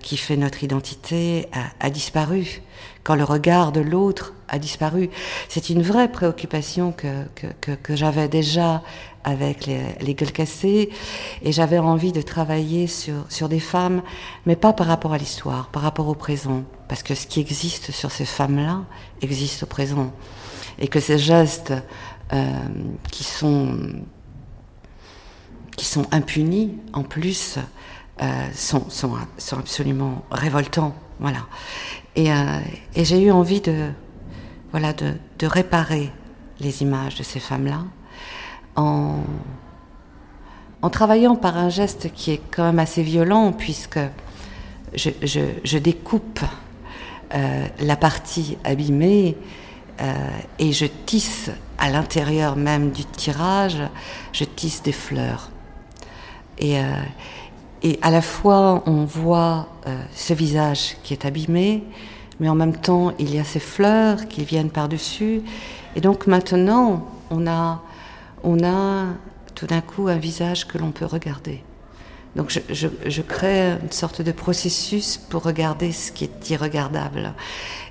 qui 0.00 0.16
fait 0.16 0.36
notre 0.36 0.64
identité 0.64 1.46
a, 1.52 1.86
a, 1.86 1.90
disparu, 1.90 2.60
quand 3.04 3.14
le 3.14 3.22
regard 3.22 3.70
de 3.70 3.80
l'autre 3.80 4.34
a 4.50 4.58
disparu. 4.58 5.10
C'est 5.48 5.70
une 5.70 5.82
vraie 5.82 6.10
préoccupation 6.10 6.92
que, 6.92 7.24
que, 7.60 7.72
que, 7.74 7.96
j'avais 7.96 8.28
déjà 8.28 8.82
avec 9.24 9.66
les, 9.66 9.82
les, 10.00 10.14
gueules 10.14 10.32
cassées 10.32 10.90
et 11.42 11.52
j'avais 11.52 11.78
envie 11.78 12.12
de 12.12 12.20
travailler 12.20 12.86
sur, 12.86 13.24
sur 13.28 13.48
des 13.48 13.60
femmes, 13.60 14.02
mais 14.46 14.56
pas 14.56 14.72
par 14.72 14.86
rapport 14.88 15.12
à 15.12 15.18
l'histoire, 15.18 15.68
par 15.68 15.82
rapport 15.82 16.08
au 16.08 16.14
présent, 16.14 16.64
parce 16.88 17.02
que 17.02 17.14
ce 17.14 17.26
qui 17.26 17.40
existe 17.40 17.92
sur 17.92 18.10
ces 18.10 18.24
femmes-là 18.24 18.82
existe 19.22 19.62
au 19.62 19.66
présent 19.66 20.12
et 20.78 20.88
que 20.88 21.00
ces 21.00 21.18
gestes 21.18 21.72
qui 23.10 23.24
sont 23.24 23.76
qui 25.76 25.84
sont 25.84 26.06
impunis 26.12 26.76
en 26.92 27.02
plus 27.02 27.58
sont, 28.54 28.90
sont, 28.90 29.16
sont, 29.38 29.58
absolument 29.58 30.24
révoltants. 30.30 30.94
Voilà. 31.18 31.46
Et, 32.16 32.28
et 32.94 33.04
j'ai 33.04 33.22
eu 33.22 33.30
envie 33.30 33.62
de, 33.62 33.90
voilà, 34.72 34.92
de, 34.92 35.14
réparer 35.46 36.10
les 36.60 36.82
images 36.82 37.16
de 37.16 37.22
ces 37.22 37.40
femmes-là 37.40 37.84
en, 38.76 39.22
travaillant 40.90 41.36
par 41.36 41.56
un 41.56 41.68
geste 41.68 42.12
qui 42.12 42.32
est 42.32 42.40
quand 42.50 42.64
même 42.64 42.78
assez 42.78 43.02
violent, 43.02 43.52
puisque 43.52 43.98
je, 44.94 45.78
découpe 45.78 46.40
euh, 47.34 47.66
la 47.80 47.96
partie 47.96 48.58
abîmée 48.64 49.36
euh, 50.00 50.14
et 50.58 50.72
je 50.72 50.86
tisse 50.86 51.50
à 51.78 51.90
l'intérieur 51.90 52.56
même 52.56 52.90
du 52.90 53.04
tirage, 53.04 53.78
je 54.32 54.44
tisse 54.44 54.82
des 54.82 54.92
fleurs. 54.92 55.50
Et, 56.58 56.78
euh, 56.78 56.84
à 58.02 58.10
la 58.10 58.20
fois, 58.20 58.82
on 58.84 59.06
voit 59.06 59.66
ce 60.12 60.34
visage 60.34 60.96
qui 61.02 61.14
est 61.14 61.24
abîmé, 61.24 61.82
mais 62.40 62.48
en 62.48 62.54
même 62.54 62.76
temps, 62.76 63.12
il 63.18 63.34
y 63.34 63.38
a 63.38 63.44
ces 63.44 63.60
fleurs 63.60 64.26
qui 64.26 64.44
viennent 64.44 64.70
par-dessus. 64.70 65.42
Et 65.94 66.00
donc 66.00 66.26
maintenant, 66.26 67.06
on 67.30 67.46
a, 67.46 67.82
on 68.42 68.64
a 68.64 69.04
tout 69.54 69.66
d'un 69.66 69.82
coup 69.82 70.08
un 70.08 70.16
visage 70.16 70.66
que 70.66 70.78
l'on 70.78 70.90
peut 70.90 71.04
regarder. 71.04 71.62
Donc 72.36 72.50
je, 72.70 73.22
crée 73.22 73.72
une 73.82 73.90
sorte 73.90 74.22
de 74.22 74.30
processus 74.30 75.16
pour 75.16 75.42
regarder 75.42 75.90
ce 75.90 76.12
qui 76.12 76.24
est 76.24 76.50
irregardable. 76.50 77.34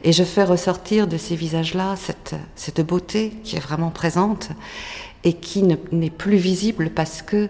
Et 0.03 0.13
je 0.13 0.23
fais 0.23 0.45
ressortir 0.45 1.07
de 1.07 1.17
ces 1.17 1.35
visages-là 1.35 1.95
cette, 1.97 2.35
cette 2.55 2.81
beauté 2.81 3.31
qui 3.43 3.57
est 3.57 3.59
vraiment 3.59 3.89
présente 3.89 4.49
et 5.25 5.33
qui 5.33 5.63
n'est 5.63 6.09
plus 6.09 6.37
visible 6.37 6.89
parce 6.89 7.21
que 7.21 7.49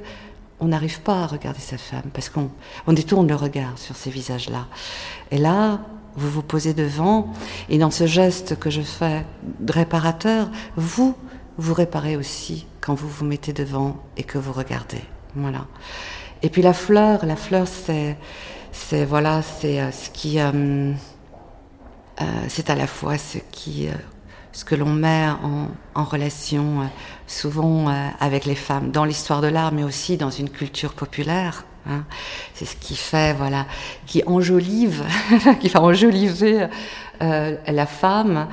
on 0.59 0.67
n'arrive 0.67 0.99
pas 1.01 1.23
à 1.23 1.27
regarder 1.27 1.61
sa 1.61 1.77
femme, 1.77 2.09
parce 2.13 2.27
qu'on 2.27 2.49
on 2.85 2.91
détourne 2.91 3.27
le 3.27 3.35
regard 3.35 3.77
sur 3.77 3.95
ces 3.95 4.09
visages-là. 4.09 4.67
Et 5.31 5.37
là, 5.37 5.79
vous 6.15 6.29
vous 6.29 6.43
posez 6.43 6.73
devant, 6.73 7.31
et 7.69 7.77
dans 7.77 7.91
ce 7.91 8.07
geste 8.07 8.57
que 8.59 8.69
je 8.69 8.81
fais 8.81 9.25
de 9.59 9.71
réparateur, 9.71 10.49
vous, 10.75 11.15
vous 11.57 11.73
réparez 11.73 12.15
aussi 12.15 12.65
quand 12.81 12.93
vous 12.93 13.07
vous 13.07 13.25
mettez 13.25 13.53
devant 13.53 13.97
et 14.17 14.23
que 14.23 14.37
vous 14.37 14.53
regardez. 14.53 15.01
Voilà. 15.35 15.67
Et 16.41 16.49
puis 16.49 16.61
la 16.61 16.73
fleur, 16.73 17.25
la 17.25 17.35
fleur, 17.35 17.67
c'est, 17.67 18.17
c'est 18.71 19.05
voilà, 19.05 19.41
c'est 19.41 19.81
euh, 19.81 19.91
ce 19.91 20.09
qui, 20.09 20.39
euh, 20.39 20.93
euh, 22.21 22.25
c'est 22.47 22.69
à 22.69 22.75
la 22.75 22.87
fois 22.87 23.17
ce 23.17 23.39
qui, 23.51 23.89
ce 24.51 24.63
que 24.63 24.75
l'on 24.75 24.93
met 24.93 25.27
en, 25.95 26.03
relation 26.03 26.89
souvent 27.27 27.87
avec 28.19 28.45
les 28.45 28.55
femmes 28.55 28.89
dans 28.89 29.03
l'histoire 29.03 29.41
de 29.41 29.47
l'art, 29.47 29.73
mais 29.73 29.83
aussi 29.83 30.15
dans 30.15 30.29
une 30.29 30.49
culture 30.49 30.93
populaire. 30.93 31.65
Hein. 31.87 32.03
C'est 32.53 32.65
ce 32.65 32.75
qui 32.75 32.95
fait, 32.95 33.33
voilà, 33.33 33.65
qui 34.05 34.23
enjolive, 34.25 35.03
qui 35.59 35.69
va 35.69 35.81
enjoliver 35.81 36.67
la 37.19 37.85
femme. 37.85 38.47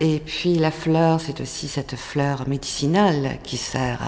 et 0.00 0.22
puis 0.24 0.54
la 0.54 0.70
fleur, 0.70 1.20
c'est 1.20 1.40
aussi 1.40 1.68
cette 1.68 1.96
fleur 1.96 2.48
médicinale 2.48 3.38
qui 3.42 3.56
sert 3.56 4.00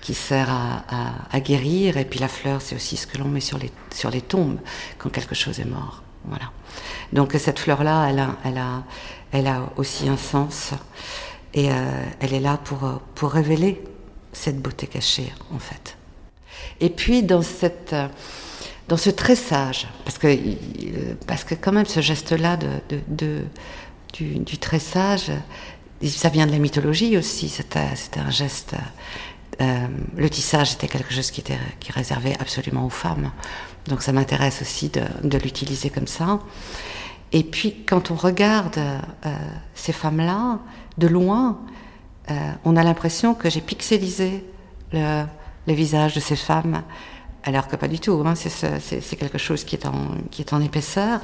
qui 0.00 0.14
sert 0.14 0.48
à, 0.50 0.84
à, 0.88 1.12
à, 1.32 1.40
guérir. 1.40 1.98
Et 1.98 2.06
puis 2.06 2.18
la 2.18 2.28
fleur, 2.28 2.62
c'est 2.62 2.74
aussi 2.74 2.96
ce 2.96 3.06
que 3.06 3.18
l'on 3.18 3.28
met 3.28 3.40
sur 3.40 3.58
les, 3.58 3.70
sur 3.92 4.10
les 4.10 4.22
tombes 4.22 4.58
quand 4.96 5.10
quelque 5.10 5.34
chose 5.34 5.60
est 5.60 5.66
mort. 5.66 6.02
Voilà. 6.24 6.50
Donc 7.12 7.34
cette 7.38 7.58
fleur-là, 7.58 8.08
elle 8.08 8.20
a, 8.20 8.36
elle, 8.42 8.56
a, 8.56 8.84
elle 9.32 9.46
a 9.46 9.68
aussi 9.76 10.08
un 10.08 10.16
sens. 10.16 10.72
Et 11.52 11.70
euh, 11.70 12.04
elle 12.20 12.32
est 12.32 12.40
là 12.40 12.56
pour, 12.56 12.78
pour 13.14 13.32
révéler 13.32 13.84
cette 14.32 14.62
beauté 14.62 14.86
cachée, 14.86 15.30
en 15.54 15.58
fait. 15.58 15.97
Et 16.80 16.90
puis 16.90 17.22
dans, 17.22 17.42
cette, 17.42 17.94
dans 18.88 18.96
ce 18.96 19.10
tressage, 19.10 19.88
parce 20.04 20.18
que, 20.18 20.36
parce 21.26 21.44
que 21.44 21.54
quand 21.54 21.72
même 21.72 21.86
ce 21.86 22.00
geste-là 22.00 22.56
de, 22.56 23.44
du, 24.12 24.58
tressage, 24.58 25.30
ça 26.04 26.28
vient 26.28 26.46
de 26.46 26.52
la 26.52 26.58
mythologie 26.58 27.16
aussi, 27.16 27.48
c'était 27.48 27.80
un 28.18 28.30
geste 28.30 28.74
euh, 29.60 29.88
le 30.16 30.30
tissage 30.30 30.74
était 30.74 30.86
quelque 30.86 31.12
chose 31.12 31.32
qui 31.32 31.40
était 31.40 31.58
qui 31.80 31.90
réservait 31.90 32.36
absolument 32.38 32.86
aux 32.86 32.90
femmes. 32.90 33.32
Donc 33.88 34.02
ça 34.02 34.12
m'intéresse 34.12 34.62
aussi 34.62 34.88
de, 34.88 35.02
de 35.24 35.36
l'utiliser 35.38 35.90
comme 35.90 36.06
ça. 36.06 36.38
Et 37.32 37.42
puis 37.42 37.84
quand 37.84 38.10
on 38.10 38.14
regarde 38.14 38.78
euh, 38.78 39.36
ces 39.74 39.92
femmes-là 39.92 40.60
de 40.96 41.08
loin, 41.08 41.58
euh, 42.30 42.34
on 42.64 42.76
a 42.76 42.84
l'impression 42.84 43.34
que 43.34 43.50
j'ai 43.50 43.60
pixelisé 43.60 44.44
le, 44.92 45.24
le, 45.68 45.74
visage 45.74 46.14
de 46.14 46.20
ces 46.20 46.36
femmes, 46.36 46.82
alors 47.44 47.68
que 47.68 47.76
pas 47.76 47.88
du 47.88 48.00
tout. 48.00 48.22
Hein, 48.24 48.34
c'est 48.34 49.16
quelque 49.16 49.38
chose 49.38 49.64
qui 49.64 49.76
est, 49.76 50.52
en, 50.52 50.60
épaisseur. 50.60 51.20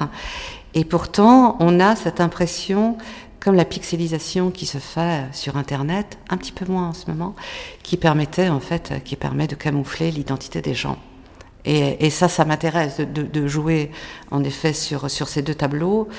Et 0.73 0.85
pourtant, 0.85 1.57
on 1.59 1.79
a 1.79 1.95
cette 1.95 2.21
impression 2.21 2.97
comme 3.39 3.55
la 3.55 3.65
pixelisation 3.65 4.49
qui 4.49 4.65
se 4.65 4.79
fait 4.79 5.25
sur 5.31 5.55
Internet, 5.55 6.17
un 6.29 6.37
petit 6.37 6.51
peu 6.51 6.65
moins 6.65 6.89
en 6.89 6.93
ce 6.93 7.05
moment, 7.07 7.35
qui 7.83 7.95
permettait 7.95 8.49
en 8.49 8.59
fait, 8.59 8.93
qui 9.03 9.15
permet 9.15 9.45
de 9.47 9.55
camoufler 9.55 10.09
l'identité 10.11 10.61
des 10.61 10.73
gens. 10.73 10.97
Et, 11.67 12.11
ça, 12.11 12.29
ça 12.29 12.45
m'intéresse 12.45 12.99
de, 12.99 13.47
jouer 13.47 13.89
en 14.29 14.43
effet 14.43 14.73
sur 14.73 15.09
ces 15.09 15.41
deux 15.41 15.55
tableaux. 15.55 16.09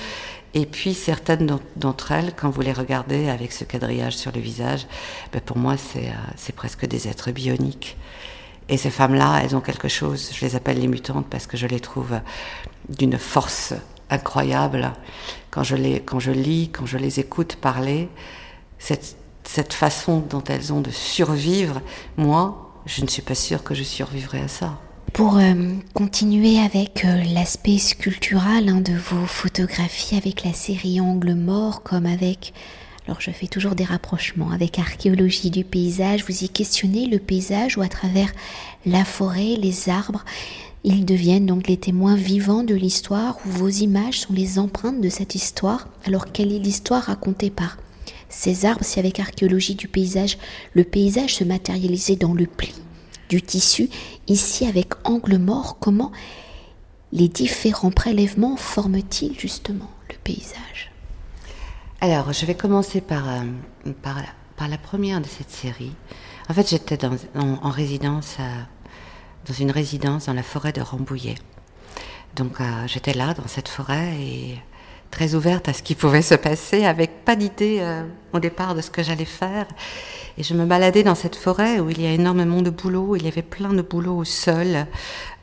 Et 0.56 0.64
puis 0.64 0.94
certaines 0.94 1.58
d'entre 1.76 2.12
elles, 2.12 2.32
quand 2.34 2.48
vous 2.48 2.62
les 2.62 2.72
regardez 2.72 3.28
avec 3.28 3.52
ce 3.52 3.64
quadrillage 3.64 4.16
sur 4.16 4.32
le 4.32 4.40
visage, 4.40 4.86
ben 5.30 5.42
pour 5.42 5.58
moi 5.58 5.76
c'est 5.76 6.08
euh, 6.08 6.52
presque 6.56 6.86
des 6.86 7.08
êtres 7.08 7.30
bioniques. 7.30 7.98
Et 8.70 8.78
ces 8.78 8.88
femmes-là, 8.88 9.42
elles 9.44 9.54
ont 9.54 9.60
quelque 9.60 9.88
chose, 9.88 10.30
je 10.32 10.42
les 10.46 10.56
appelle 10.56 10.80
les 10.80 10.88
mutantes 10.88 11.26
parce 11.28 11.46
que 11.46 11.58
je 11.58 11.66
les 11.66 11.78
trouve 11.78 12.18
d'une 12.88 13.18
force 13.18 13.74
incroyable 14.08 14.94
quand 15.50 15.62
je, 15.62 15.76
les, 15.76 16.00
quand 16.00 16.20
je 16.20 16.32
lis, 16.32 16.70
quand 16.72 16.86
je 16.86 16.96
les 16.96 17.20
écoute 17.20 17.56
parler, 17.56 18.08
cette, 18.78 19.14
cette 19.44 19.74
façon 19.74 20.20
dont 20.20 20.42
elles 20.44 20.72
ont 20.72 20.80
de 20.80 20.90
survivre, 20.90 21.82
moi, 22.16 22.72
je 22.86 23.02
ne 23.02 23.08
suis 23.08 23.20
pas 23.20 23.34
sûre 23.34 23.62
que 23.62 23.74
je 23.74 23.82
survivrai 23.82 24.40
à 24.40 24.48
ça. 24.48 24.78
Pour 25.12 25.38
euh, 25.38 25.54
continuer 25.94 26.58
avec 26.58 27.04
euh, 27.04 27.22
l'aspect 27.32 27.78
sculptural 27.78 28.68
hein, 28.68 28.80
de 28.80 28.92
vos 28.92 29.26
photographies 29.26 30.16
avec 30.16 30.44
la 30.44 30.52
série 30.52 31.00
Angle 31.00 31.34
mort, 31.34 31.82
comme 31.82 32.04
avec, 32.04 32.52
alors 33.06 33.20
je 33.20 33.30
fais 33.30 33.46
toujours 33.46 33.74
des 33.74 33.84
rapprochements 33.84 34.50
avec 34.50 34.78
archéologie 34.78 35.50
du 35.50 35.64
paysage, 35.64 36.24
vous 36.24 36.44
y 36.44 36.48
questionnez 36.50 37.06
le 37.06 37.18
paysage 37.18 37.78
ou 37.78 37.82
à 37.82 37.88
travers 37.88 38.30
la 38.84 39.04
forêt, 39.06 39.56
les 39.56 39.88
arbres, 39.88 40.24
ils 40.84 41.04
deviennent 41.04 41.46
donc 41.46 41.66
les 41.66 41.78
témoins 41.78 42.14
vivants 42.14 42.62
de 42.62 42.74
l'histoire 42.74 43.38
où 43.44 43.48
vos 43.50 43.68
images 43.68 44.20
sont 44.20 44.32
les 44.32 44.58
empreintes 44.58 45.00
de 45.00 45.08
cette 45.08 45.34
histoire. 45.34 45.88
Alors 46.04 46.30
quelle 46.30 46.52
est 46.52 46.60
l'histoire 46.60 47.02
racontée 47.02 47.50
par 47.50 47.78
ces 48.28 48.66
arbres 48.66 48.84
si 48.84 49.00
avec 49.00 49.18
archéologie 49.18 49.74
du 49.74 49.88
paysage, 49.88 50.38
le 50.74 50.84
paysage 50.84 51.34
se 51.34 51.44
matérialisait 51.44 52.14
dans 52.14 52.34
le 52.34 52.46
pli? 52.46 52.72
Du 53.28 53.42
tissu, 53.42 53.88
ici 54.28 54.66
avec 54.66 54.94
angle 55.04 55.38
mort, 55.38 55.78
comment 55.80 56.12
les 57.12 57.28
différents 57.28 57.90
prélèvements 57.90 58.56
forment-ils 58.56 59.38
justement 59.38 59.90
le 60.08 60.16
paysage? 60.22 60.90
Alors, 62.00 62.32
je 62.32 62.44
vais 62.44 62.54
commencer 62.54 63.00
par, 63.00 63.28
euh, 63.28 63.92
par, 64.02 64.68
la 64.68 64.78
première 64.78 65.20
de 65.20 65.26
cette 65.26 65.50
série. 65.50 65.92
En 66.48 66.54
fait, 66.54 66.68
j'étais 66.68 67.04
en, 67.04 67.16
en, 67.34 67.70
résidence 67.70 68.36
à 68.38 68.66
dans 69.46 69.54
une 69.54 69.70
résidence 69.70 70.26
dans 70.26 70.34
la 70.34 70.42
forêt 70.42 70.72
de 70.72 70.80
Rambouillet. 70.80 71.36
Donc 72.34 72.60
euh, 72.60 72.86
j'étais 72.86 73.14
là 73.14 73.32
dans 73.32 73.46
cette 73.46 73.68
forêt 73.68 74.14
et 74.20 74.58
très 75.16 75.34
ouverte 75.34 75.66
à 75.70 75.72
ce 75.72 75.82
qui 75.82 75.94
pouvait 75.94 76.20
se 76.20 76.34
passer, 76.34 76.84
avec 76.84 77.24
pas 77.24 77.36
d'idée 77.36 77.78
euh, 77.80 78.02
au 78.34 78.38
départ 78.38 78.74
de 78.74 78.82
ce 78.82 78.90
que 78.90 79.02
j'allais 79.02 79.24
faire. 79.24 79.64
Et 80.36 80.42
je 80.42 80.52
me 80.52 80.66
baladais 80.66 81.02
dans 81.02 81.14
cette 81.14 81.36
forêt 81.36 81.80
où 81.80 81.88
il 81.88 82.02
y 82.02 82.06
a 82.06 82.12
énormément 82.12 82.60
de 82.60 82.68
bouleaux, 82.68 83.16
il 83.16 83.24
y 83.24 83.28
avait 83.28 83.40
plein 83.40 83.72
de 83.72 83.80
bouleaux 83.80 84.18
au 84.18 84.24
sol, 84.24 84.86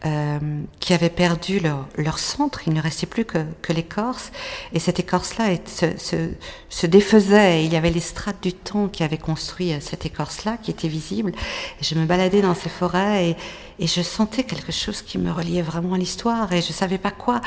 euh, 0.05 0.39
qui 0.79 0.93
avaient 0.93 1.09
perdu 1.09 1.59
leur, 1.59 1.87
leur, 1.97 2.19
centre, 2.19 2.67
il 2.67 2.73
ne 2.73 2.81
restait 2.81 3.05
plus 3.05 3.23
que, 3.23 3.45
que 3.61 3.71
l'écorce, 3.71 4.31
et 4.73 4.79
cette 4.79 4.99
écorce-là 4.99 5.55
se, 5.65 5.97
se, 5.97 6.29
se, 6.69 6.87
défaisait, 6.87 7.63
il 7.63 7.71
y 7.71 7.77
avait 7.77 7.89
les 7.89 8.01
strates 8.01 8.43
du 8.43 8.51
temps 8.51 8.89
qui 8.89 9.03
avaient 9.03 9.17
construit 9.17 9.71
euh, 9.71 9.77
cette 9.79 10.05
écorce-là, 10.05 10.57
qui 10.61 10.71
était 10.71 10.89
visible, 10.89 11.31
et 11.79 11.83
je 11.83 11.95
me 11.95 12.05
baladais 12.05 12.41
dans 12.41 12.53
ces 12.53 12.69
forêts, 12.69 13.29
et, 13.29 13.37
et 13.79 13.87
je 13.87 14.01
sentais 14.01 14.43
quelque 14.43 14.71
chose 14.71 15.01
qui 15.01 15.17
me 15.17 15.31
reliait 15.31 15.61
vraiment 15.61 15.93
à 15.93 15.97
l'histoire, 15.97 16.51
et 16.51 16.61
je 16.61 16.73
savais 16.73 16.97
pas 16.97 17.11
quoi, 17.11 17.39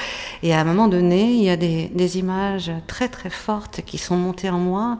et 0.43 0.55
à 0.55 0.61
un 0.61 0.65
moment 0.65 0.89
donné, 0.89 1.33
il 1.33 1.43
y 1.43 1.51
a 1.51 1.57
des, 1.57 1.89
des 1.89 2.19
images 2.19 2.71
très 2.87 3.09
très 3.09 3.31
fortes 3.31 3.83
qui 3.85 3.99
sont 3.99 4.17
montées 4.17 4.51
en 4.51 4.59
moi, 4.59 4.99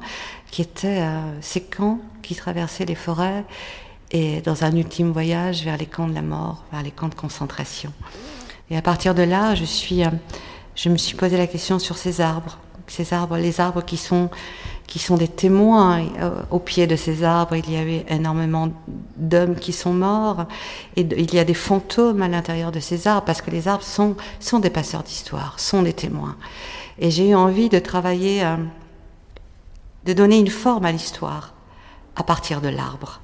qui 0.51 0.63
étaient 0.63 1.01
euh, 1.01 1.41
ces 1.41 1.63
camps 1.63 2.01
qui 2.23 2.35
traversaient 2.35 2.85
les 2.85 2.95
forêts, 2.95 3.45
et 4.11 4.41
dans 4.41 4.65
un 4.65 4.75
ultime 4.77 5.11
voyage 5.11 5.65
vers 5.65 5.77
les 5.77 5.87
camps 5.87 6.09
de 6.09 6.15
la 6.15 6.23
mort, 6.23 6.65
vers 6.73 6.83
les 6.83 6.91
camps 6.91 7.09
de 7.09 7.15
concentration. 7.15 7.93
Et 8.71 8.77
à 8.77 8.83
partir 8.83 9.15
de 9.15 9.23
là, 9.23 9.55
je, 9.55 9.65
euh, 9.65 10.91
me 10.91 10.97
suis 10.97 11.17
posé 11.17 11.37
la 11.37 11.47
question 11.47 11.79
sur 11.79 11.97
ces 11.97 12.21
arbres, 12.21 12.59
ces 12.87 13.13
arbres, 13.13 13.37
les 13.37 13.61
arbres 13.61 13.83
qui 13.83 13.97
sont, 13.97 14.31
qui 14.87 14.99
sont 14.99 15.17
des 15.17 15.29
témoins. 15.29 16.05
Au 16.51 16.59
pied 16.59 16.87
de 16.87 16.97
ces 16.97 17.25
arbres, 17.25 17.57
il 17.57 17.71
y 17.71 17.77
avait 17.77 18.05
énormément 18.09 18.69
d'hommes 19.17 19.57
qui 19.57 19.73
sont 19.73 19.93
morts. 19.93 20.47
Et 20.97 21.01
il 21.01 21.35
y 21.35 21.39
a 21.39 21.45
des 21.45 21.55
fantômes 21.55 22.23
à 22.23 22.29
l'intérieur 22.29 22.73
de 22.73 22.81
ces 22.81 23.09
arbres, 23.09 23.25
parce 23.25 23.43
que 23.43 23.51
les 23.51 23.69
arbres 23.69 23.85
sont, 23.85 24.17
sont 24.41 24.61
des 24.61 24.71
passeurs 24.71 25.03
d'histoire, 25.03 25.59
sont 25.59 25.83
des 25.83 25.93
témoins. 25.93 26.37
Et 26.99 27.11
j'ai 27.11 27.31
eu 27.31 27.35
envie 27.35 27.69
de 27.69 27.79
travailler, 27.79 28.45
euh, 28.45 28.57
de 30.05 30.13
donner 30.13 30.39
une 30.39 30.49
forme 30.49 30.85
à 30.85 30.93
l'histoire 30.93 31.55
à 32.15 32.23
partir 32.23 32.61
de 32.61 32.69
l'arbre. 32.69 33.21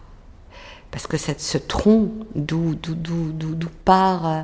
Parce 0.92 1.08
que 1.08 1.16
cette, 1.16 1.40
ce 1.40 1.58
tronc 1.58 2.10
d'où 2.36 2.76
part... 3.84 4.26
Euh, 4.26 4.42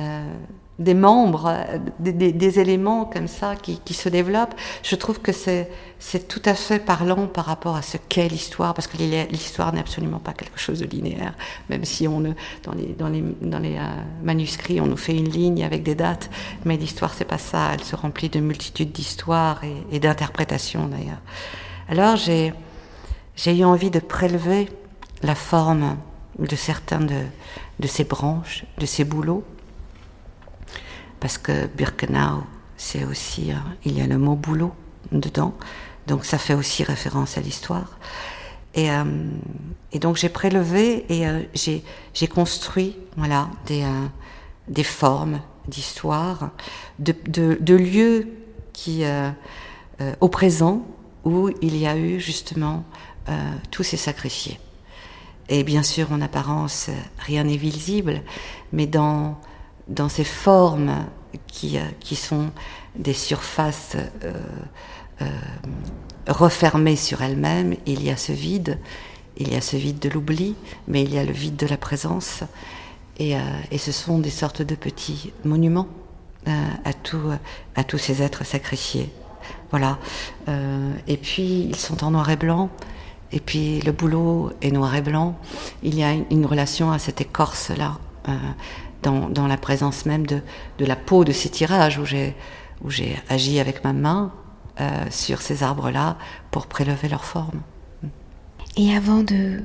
euh, 0.00 0.34
des 0.80 0.94
membres, 0.94 1.46
euh, 1.46 1.78
des, 2.00 2.58
éléments 2.58 3.04
comme 3.04 3.28
ça 3.28 3.54
qui, 3.54 3.94
se 3.94 4.08
développent, 4.08 4.56
je 4.82 4.96
trouve 4.96 5.20
que 5.20 5.30
c'est 5.30 5.68
tout 6.26 6.42
à 6.44 6.54
fait 6.54 6.80
parlant 6.80 7.28
par 7.28 7.44
rapport 7.44 7.76
à 7.76 7.82
ce 7.82 7.96
qu'est 7.96 8.26
l'histoire, 8.26 8.74
parce 8.74 8.88
que 8.88 8.96
l'histoire 8.96 9.72
n'est 9.72 9.78
absolument 9.78 10.18
pas 10.18 10.32
quelque 10.32 10.58
chose 10.58 10.80
de 10.80 10.86
linéaire, 10.86 11.34
même 11.70 11.84
si 11.84 12.08
on 12.08 12.20
dans 12.20 12.72
les, 12.72 12.86
dans 12.98 13.08
les, 13.08 13.22
dans 13.40 13.60
les 13.60 13.76
euh, 13.76 13.82
manuscrits 14.24 14.80
on 14.80 14.86
nous 14.86 14.96
fait 14.96 15.16
une 15.16 15.28
ligne 15.28 15.62
avec 15.62 15.84
des 15.84 15.94
dates, 15.94 16.28
mais 16.64 16.76
l'histoire 16.76 17.14
c'est 17.14 17.24
pas 17.24 17.38
ça, 17.38 17.70
elle 17.72 17.84
se 17.84 17.94
remplit 17.94 18.28
de 18.28 18.40
multitudes 18.40 18.90
d'histoires 18.90 19.60
et, 19.92 20.00
d'interprétations 20.00 20.88
d'ailleurs. 20.88 21.22
Alors 21.88 22.16
j'ai 22.16 22.52
eu 23.46 23.64
envie 23.64 23.92
de 23.92 24.00
prélever 24.00 24.68
la 25.24 25.34
forme 25.34 25.96
de 26.38 26.54
certains 26.54 27.00
de, 27.00 27.22
de 27.80 27.86
ces 27.86 28.04
branches, 28.04 28.64
de 28.78 28.86
ces 28.86 29.04
bouleaux, 29.04 29.44
parce 31.18 31.38
que 31.38 31.66
Birkenau, 31.66 32.44
c'est 32.76 33.04
aussi, 33.04 33.50
euh, 33.50 33.56
il 33.84 33.96
y 33.98 34.02
a 34.02 34.06
le 34.06 34.18
mot 34.18 34.34
boulot 34.34 34.74
dedans, 35.10 35.54
donc 36.06 36.26
ça 36.26 36.36
fait 36.36 36.52
aussi 36.52 36.84
référence 36.84 37.38
à 37.38 37.40
l'histoire. 37.40 37.98
Et, 38.74 38.90
euh, 38.90 39.04
donc 39.94 40.16
j'ai 40.16 40.28
prélevé 40.28 41.06
et 41.08 41.26
euh, 41.26 41.42
j'ai 41.54 42.26
construit 42.26 42.96
voilà, 43.16 43.48
des, 43.66 43.86
des 44.68 44.84
formes 44.84 45.40
d'histoire, 45.68 46.50
de, 46.98 47.14
de, 47.26 47.74
lieux 47.74 48.28
qui, 48.74 49.04
au 50.20 50.28
présent, 50.28 50.84
où 51.24 51.48
il 51.62 51.76
y 51.76 51.86
a 51.86 51.96
eu 51.96 52.20
justement 52.20 52.84
tous 53.70 53.84
ces 53.84 53.96
sacrifiés. 53.96 54.58
Et 55.48 55.62
bien 55.62 55.82
sûr, 55.82 56.12
en 56.12 56.20
apparence, 56.20 56.90
rien 57.18 57.44
n'est 57.44 57.56
visible, 57.56 58.22
mais 58.72 58.86
dans 58.86 59.38
dans 59.88 60.08
ces 60.08 60.24
formes 60.24 61.04
qui, 61.46 61.78
euh, 61.78 61.82
qui 62.00 62.16
sont 62.16 62.50
des 62.96 63.12
surfaces 63.12 63.96
euh, 64.24 64.32
euh, 65.22 65.26
refermées 66.28 66.96
sur 66.96 67.22
elles-mêmes, 67.22 67.76
il 67.86 68.02
y 68.02 68.10
a 68.10 68.16
ce 68.16 68.32
vide, 68.32 68.78
il 69.36 69.52
y 69.52 69.56
a 69.56 69.60
ce 69.60 69.76
vide 69.76 69.98
de 69.98 70.08
l'oubli, 70.08 70.54
mais 70.88 71.02
il 71.02 71.12
y 71.12 71.18
a 71.18 71.24
le 71.24 71.32
vide 71.32 71.56
de 71.56 71.66
la 71.66 71.76
présence. 71.76 72.42
Et, 73.18 73.36
et 73.70 73.78
ce 73.78 73.92
sont 73.92 74.18
des 74.18 74.30
sortes 74.30 74.62
de 74.62 74.74
petits 74.74 75.32
monuments 75.44 75.86
à, 76.46 76.92
tout, 76.92 77.30
à 77.76 77.84
tous 77.84 77.98
ces 77.98 78.22
êtres 78.22 78.44
sacrifiés. 78.44 79.08
Voilà. 79.70 79.98
et 81.06 81.16
puis, 81.16 81.60
ils 81.60 81.76
sont 81.76 82.02
en 82.02 82.10
noir 82.10 82.28
et 82.30 82.36
blanc. 82.36 82.70
Et 83.34 83.40
puis, 83.40 83.80
le 83.80 83.90
boulot 83.90 84.52
est 84.62 84.70
noir 84.70 84.94
et 84.94 85.02
blanc. 85.02 85.36
Il 85.82 85.98
y 85.98 86.04
a 86.04 86.12
une, 86.12 86.46
relation 86.46 86.92
à 86.92 87.00
cette 87.00 87.20
écorce-là 87.20 87.98
dans, 89.02 89.46
la 89.46 89.56
présence 89.56 90.06
même 90.06 90.24
de, 90.24 90.40
la 90.78 90.96
peau 90.96 91.24
de 91.24 91.32
ces 91.32 91.48
tirages 91.48 91.98
où 91.98 92.04
j'ai, 92.04 92.34
où 92.82 92.90
j'ai 92.90 93.16
agi 93.28 93.58
avec 93.58 93.84
ma 93.84 93.92
main 93.92 94.32
euh, 94.80 95.04
sur 95.10 95.42
ces 95.42 95.64
arbres-là 95.64 96.16
pour 96.52 96.68
prélever 96.68 97.08
leur 97.08 97.24
forme. 97.24 97.60
Et 98.76 98.94
avant 98.94 99.22
de, 99.22 99.62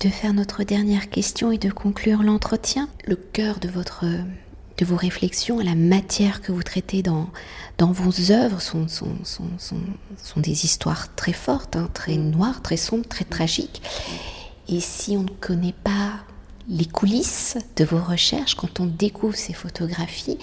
de 0.00 0.08
faire 0.08 0.32
notre 0.32 0.62
dernière 0.62 1.10
question 1.10 1.52
et 1.52 1.58
de 1.58 1.70
conclure 1.70 2.22
l'entretien, 2.22 2.88
le 3.06 3.16
cœur 3.16 3.58
de 3.58 3.68
votre 3.68 4.04
de 4.80 4.84
vos 4.86 4.96
réflexions, 4.96 5.58
la 5.58 5.74
matière 5.74 6.40
que 6.40 6.52
vous 6.52 6.62
traitez 6.62 7.02
dans, 7.02 7.28
dans 7.76 7.92
vos 7.92 8.32
œuvres 8.32 8.62
sont, 8.62 8.88
sont, 8.88 9.14
sont, 9.24 9.44
sont 9.58 10.40
des 10.40 10.64
histoires 10.64 11.14
très 11.14 11.34
fortes, 11.34 11.76
hein, 11.76 11.88
très 11.92 12.16
noires, 12.16 12.62
très 12.62 12.78
sombres, 12.78 13.06
très 13.06 13.26
tragiques. 13.26 13.82
Et 14.68 14.80
si 14.80 15.16
on 15.18 15.22
ne 15.22 15.28
connaît 15.28 15.74
pas 15.84 16.12
les 16.68 16.86
coulisses 16.86 17.58
de 17.76 17.84
vos 17.84 17.98
recherches, 17.98 18.54
quand 18.54 18.80
on 18.80 18.86
découvre 18.86 19.36
ces 19.36 19.52
photographies, 19.52 20.38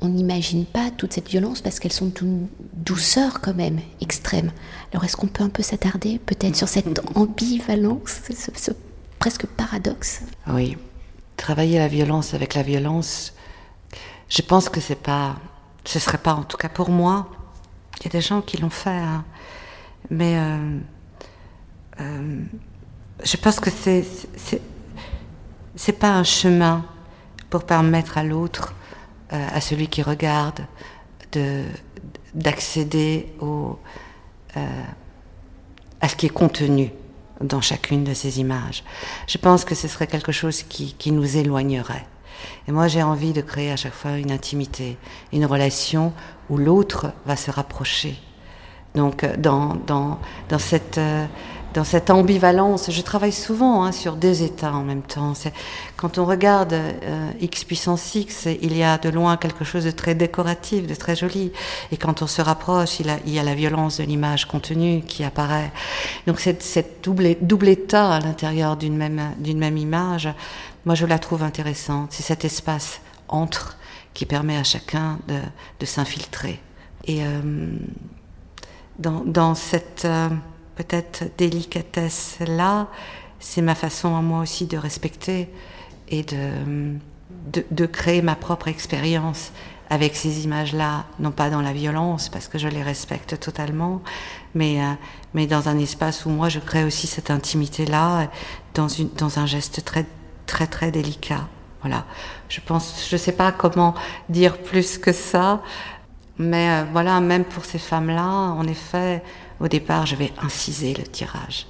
on 0.00 0.08
n'imagine 0.08 0.64
pas 0.64 0.90
toute 0.90 1.12
cette 1.12 1.28
violence 1.28 1.60
parce 1.60 1.78
qu'elles 1.78 1.92
sont 1.92 2.06
d'une 2.06 2.48
douceur 2.72 3.40
quand 3.40 3.54
même 3.54 3.80
extrême. 4.00 4.50
Alors 4.92 5.04
est-ce 5.04 5.16
qu'on 5.16 5.26
peut 5.26 5.44
un 5.44 5.48
peu 5.48 5.62
s'attarder 5.62 6.18
peut-être 6.18 6.56
sur 6.56 6.68
cette 6.68 7.00
ambivalence, 7.14 8.22
ce, 8.56 8.70
presque 9.18 9.46
paradoxe? 9.46 10.22
Oui, 10.48 10.76
travailler 11.36 11.78
la 11.78 11.88
violence 11.88 12.34
avec 12.34 12.54
la 12.54 12.62
violence, 12.62 13.34
je 14.28 14.42
pense 14.42 14.68
que 14.68 14.80
c'est 14.80 14.94
pas, 14.94 15.36
ce 15.84 15.98
serait 15.98 16.18
pas 16.18 16.34
en 16.34 16.42
tout 16.42 16.56
cas 16.56 16.68
pour 16.68 16.90
moi. 16.90 17.28
Il 17.98 18.04
y 18.04 18.08
a 18.08 18.10
des 18.10 18.20
gens 18.20 18.42
qui 18.42 18.58
l'ont 18.58 18.70
fait, 18.70 18.90
hein. 18.90 19.24
mais 20.10 20.36
euh, 20.36 20.78
euh, 22.00 22.40
je 23.24 23.36
pense 23.36 23.58
que 23.58 23.70
c'est 23.70 24.04
c'est 25.74 25.92
pas 25.92 26.10
un 26.10 26.24
chemin 26.24 26.84
pour 27.50 27.64
permettre 27.64 28.18
à 28.18 28.24
l'autre, 28.24 28.74
euh, 29.32 29.46
à 29.52 29.60
celui 29.60 29.88
qui 29.88 30.02
regarde, 30.02 30.66
de 31.32 31.64
d'accéder 32.34 33.32
à 36.00 36.08
ce 36.08 36.16
qui 36.16 36.26
est 36.26 36.30
contenu 36.30 36.92
dans 37.40 37.60
chacune 37.60 38.04
de 38.04 38.12
ces 38.12 38.40
images. 38.40 38.84
Je 39.26 39.38
pense 39.38 39.64
que 39.64 39.74
ce 39.74 39.88
serait 39.88 40.06
quelque 40.06 40.32
chose 40.32 40.62
qui 40.62 41.12
nous 41.12 41.36
éloignerait. 41.36 42.06
Et 42.66 42.72
moi, 42.72 42.88
j'ai 42.88 43.02
envie 43.02 43.32
de 43.32 43.40
créer 43.40 43.70
à 43.72 43.76
chaque 43.76 43.94
fois 43.94 44.12
une 44.12 44.30
intimité, 44.30 44.96
une 45.32 45.46
relation 45.46 46.12
où 46.50 46.56
l'autre 46.56 47.12
va 47.26 47.36
se 47.36 47.50
rapprocher. 47.50 48.16
Donc, 48.94 49.24
euh, 49.24 49.36
dans, 49.36 49.76
dans, 49.86 50.18
cette 50.58 50.98
dans 51.74 51.84
cette 51.84 52.10
ambivalence. 52.10 52.90
Je 52.90 53.02
travaille 53.02 53.32
souvent 53.32 53.84
hein, 53.84 53.92
sur 53.92 54.16
deux 54.16 54.42
états 54.42 54.72
en 54.72 54.82
même 54.82 55.02
temps. 55.02 55.34
Quand 55.96 56.18
on 56.18 56.24
regarde 56.24 56.72
euh, 56.72 57.30
X 57.40 57.64
puissance 57.64 58.14
X, 58.14 58.46
il 58.46 58.76
y 58.76 58.82
a 58.82 58.98
de 58.98 59.08
loin 59.08 59.36
quelque 59.36 59.64
chose 59.64 59.84
de 59.84 59.90
très 59.90 60.14
décoratif, 60.14 60.86
de 60.86 60.94
très 60.94 61.14
joli. 61.14 61.52
Et 61.92 61.96
quand 61.96 62.22
on 62.22 62.26
se 62.26 62.40
rapproche, 62.42 63.00
il, 63.00 63.32
y 63.32 63.38
a 63.38 63.42
la 63.42 63.54
violence 63.54 63.98
de 63.98 64.04
l'image 64.04 64.46
contenue 64.46 65.02
qui 65.06 65.24
apparaît. 65.24 65.70
Donc 66.26 66.40
cette, 66.40 66.62
cette 66.62 67.04
double, 67.04 67.36
double 67.40 67.68
état 67.68 68.14
à 68.14 68.20
l'intérieur 68.20 68.76
d'une 68.76 68.96
même, 68.96 69.34
d'une 69.38 69.58
même 69.58 69.76
image, 69.76 70.28
moi 70.88 70.94
je 70.94 71.04
la 71.04 71.18
trouve 71.18 71.42
intéressante. 71.42 72.12
C'est 72.12 72.22
cet 72.22 72.46
espace 72.46 73.02
entre 73.28 73.76
qui 74.14 74.24
permet 74.24 74.56
à 74.56 74.64
chacun 74.64 75.18
de, 75.28 75.84
s'infiltrer. 75.84 76.60
Et 77.04 77.22
euh, 77.22 77.76
dans, 78.98 79.54
cette... 79.54 80.06
Euh, 80.06 80.30
peut-être 80.76 81.24
délicatesse 81.36 82.38
là, 82.40 82.88
c'est 83.38 83.60
ma 83.60 83.74
façon 83.74 84.16
à 84.16 84.22
moi 84.22 84.40
aussi 84.40 84.64
de 84.64 84.78
respecter 84.78 85.50
et 86.08 86.22
de, 86.22 86.96
de, 87.70 87.86
créer 87.86 88.22
ma 88.22 88.34
propre 88.34 88.68
expérience 88.68 89.52
avec 89.90 90.16
ces 90.16 90.44
images-là, 90.44 91.04
non 91.18 91.32
pas 91.32 91.50
dans 91.50 91.60
la 91.60 91.74
violence, 91.74 92.30
parce 92.30 92.48
que 92.48 92.56
je 92.56 92.68
les 92.68 92.82
respecte 92.82 93.38
totalement, 93.38 94.00
mais, 94.54 94.80
euh, 94.80 94.92
mais 95.34 95.46
dans 95.46 95.68
un 95.68 95.78
espace 95.78 96.24
où 96.24 96.30
moi 96.30 96.48
je 96.48 96.60
crée 96.60 96.84
aussi 96.84 97.06
cette 97.06 97.30
intimité-là, 97.30 98.30
dans, 98.72 98.86
dans 99.18 99.38
un 99.38 99.46
geste 99.46 99.84
très, 99.84 100.06
très, 100.48 100.66
très 100.66 100.90
délicat. 100.90 101.46
Voilà. 101.82 102.04
Je 102.48 102.60
pense, 102.60 103.06
je 103.08 103.16
sais 103.16 103.36
pas 103.42 103.52
comment 103.52 103.94
dire 104.28 104.58
plus 104.58 104.98
que 104.98 105.12
ça, 105.12 105.62
mais 106.38 106.70
euh, 106.70 106.84
voilà, 106.92 107.20
même 107.20 107.44
pour 107.44 107.64
ces 107.64 107.78
femmes-là, 107.78 108.26
en 108.26 108.66
effet, 108.66 109.22
au 109.60 109.68
départ, 109.68 110.06
je 110.06 110.16
vais 110.16 110.32
inciser 110.42 110.94
le 110.94 111.04
tirage. 111.04 111.66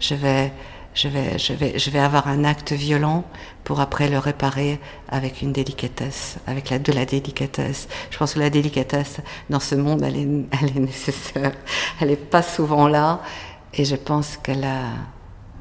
Je 0.00 0.14
vais, 0.14 0.52
je 0.94 1.08
vais, 1.08 1.38
je 1.38 1.52
vais, 1.52 1.78
je 1.78 1.90
vais 1.90 1.98
avoir 2.00 2.26
un 2.26 2.42
acte 2.44 2.72
violent 2.72 3.24
pour 3.62 3.80
après 3.80 4.08
le 4.08 4.18
réparer 4.18 4.80
avec 5.08 5.42
une 5.42 5.52
délicatesse, 5.52 6.38
avec 6.46 6.72
de 6.82 6.92
la 6.92 7.04
délicatesse. 7.04 7.88
Je 8.10 8.18
pense 8.18 8.34
que 8.34 8.40
la 8.40 8.50
délicatesse 8.50 9.18
dans 9.50 9.60
ce 9.60 9.76
monde, 9.76 10.02
elle 10.02 10.16
est 10.16 10.80
nécessaire. 10.80 11.52
Elle 12.00 12.08
n'est 12.08 12.16
pas 12.16 12.42
souvent 12.42 12.88
là, 12.88 13.20
et 13.74 13.84
je 13.84 13.96
pense 13.96 14.36
qu'elle 14.36 14.64
a, 14.64 14.86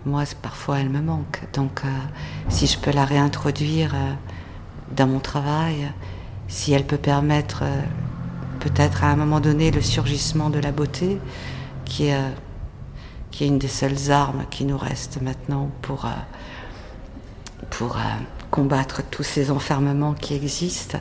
moi, 0.06 0.24
parfois, 0.42 0.80
elle 0.80 0.90
me 0.90 1.02
manque. 1.02 1.42
Donc, 1.54 1.82
euh, 1.86 1.90
si 2.50 2.68
je 2.68 2.78
peux 2.78 2.92
la 2.92 3.06
réintroduire 3.06 3.94
euh, 3.94 4.14
dans 4.96 5.08
mon 5.08 5.20
travail, 5.20 5.92
si 6.48 6.74
elle 6.74 6.86
peut 6.86 6.98
permettre 6.98 7.64
euh, 7.64 7.82
peut-être 8.60 9.04
à 9.04 9.08
un 9.08 9.16
moment 9.16 9.40
donné 9.40 9.72
le 9.72 9.82
surgissement 9.82 10.50
de 10.50 10.60
la 10.60 10.72
beauté, 10.72 11.20
qui 11.86 12.08
est, 12.08 12.20
une 13.40 13.58
des 13.58 13.68
seules 13.68 14.12
armes 14.12 14.46
qui 14.52 14.66
nous 14.66 14.78
restent 14.78 15.20
maintenant 15.20 15.72
pour, 15.82 16.08
pour 17.72 17.98
combattre 18.52 19.02
tous 19.10 19.24
ces 19.24 19.50
enfermements 19.50 20.14
qui 20.14 20.36
existent, 20.36 21.00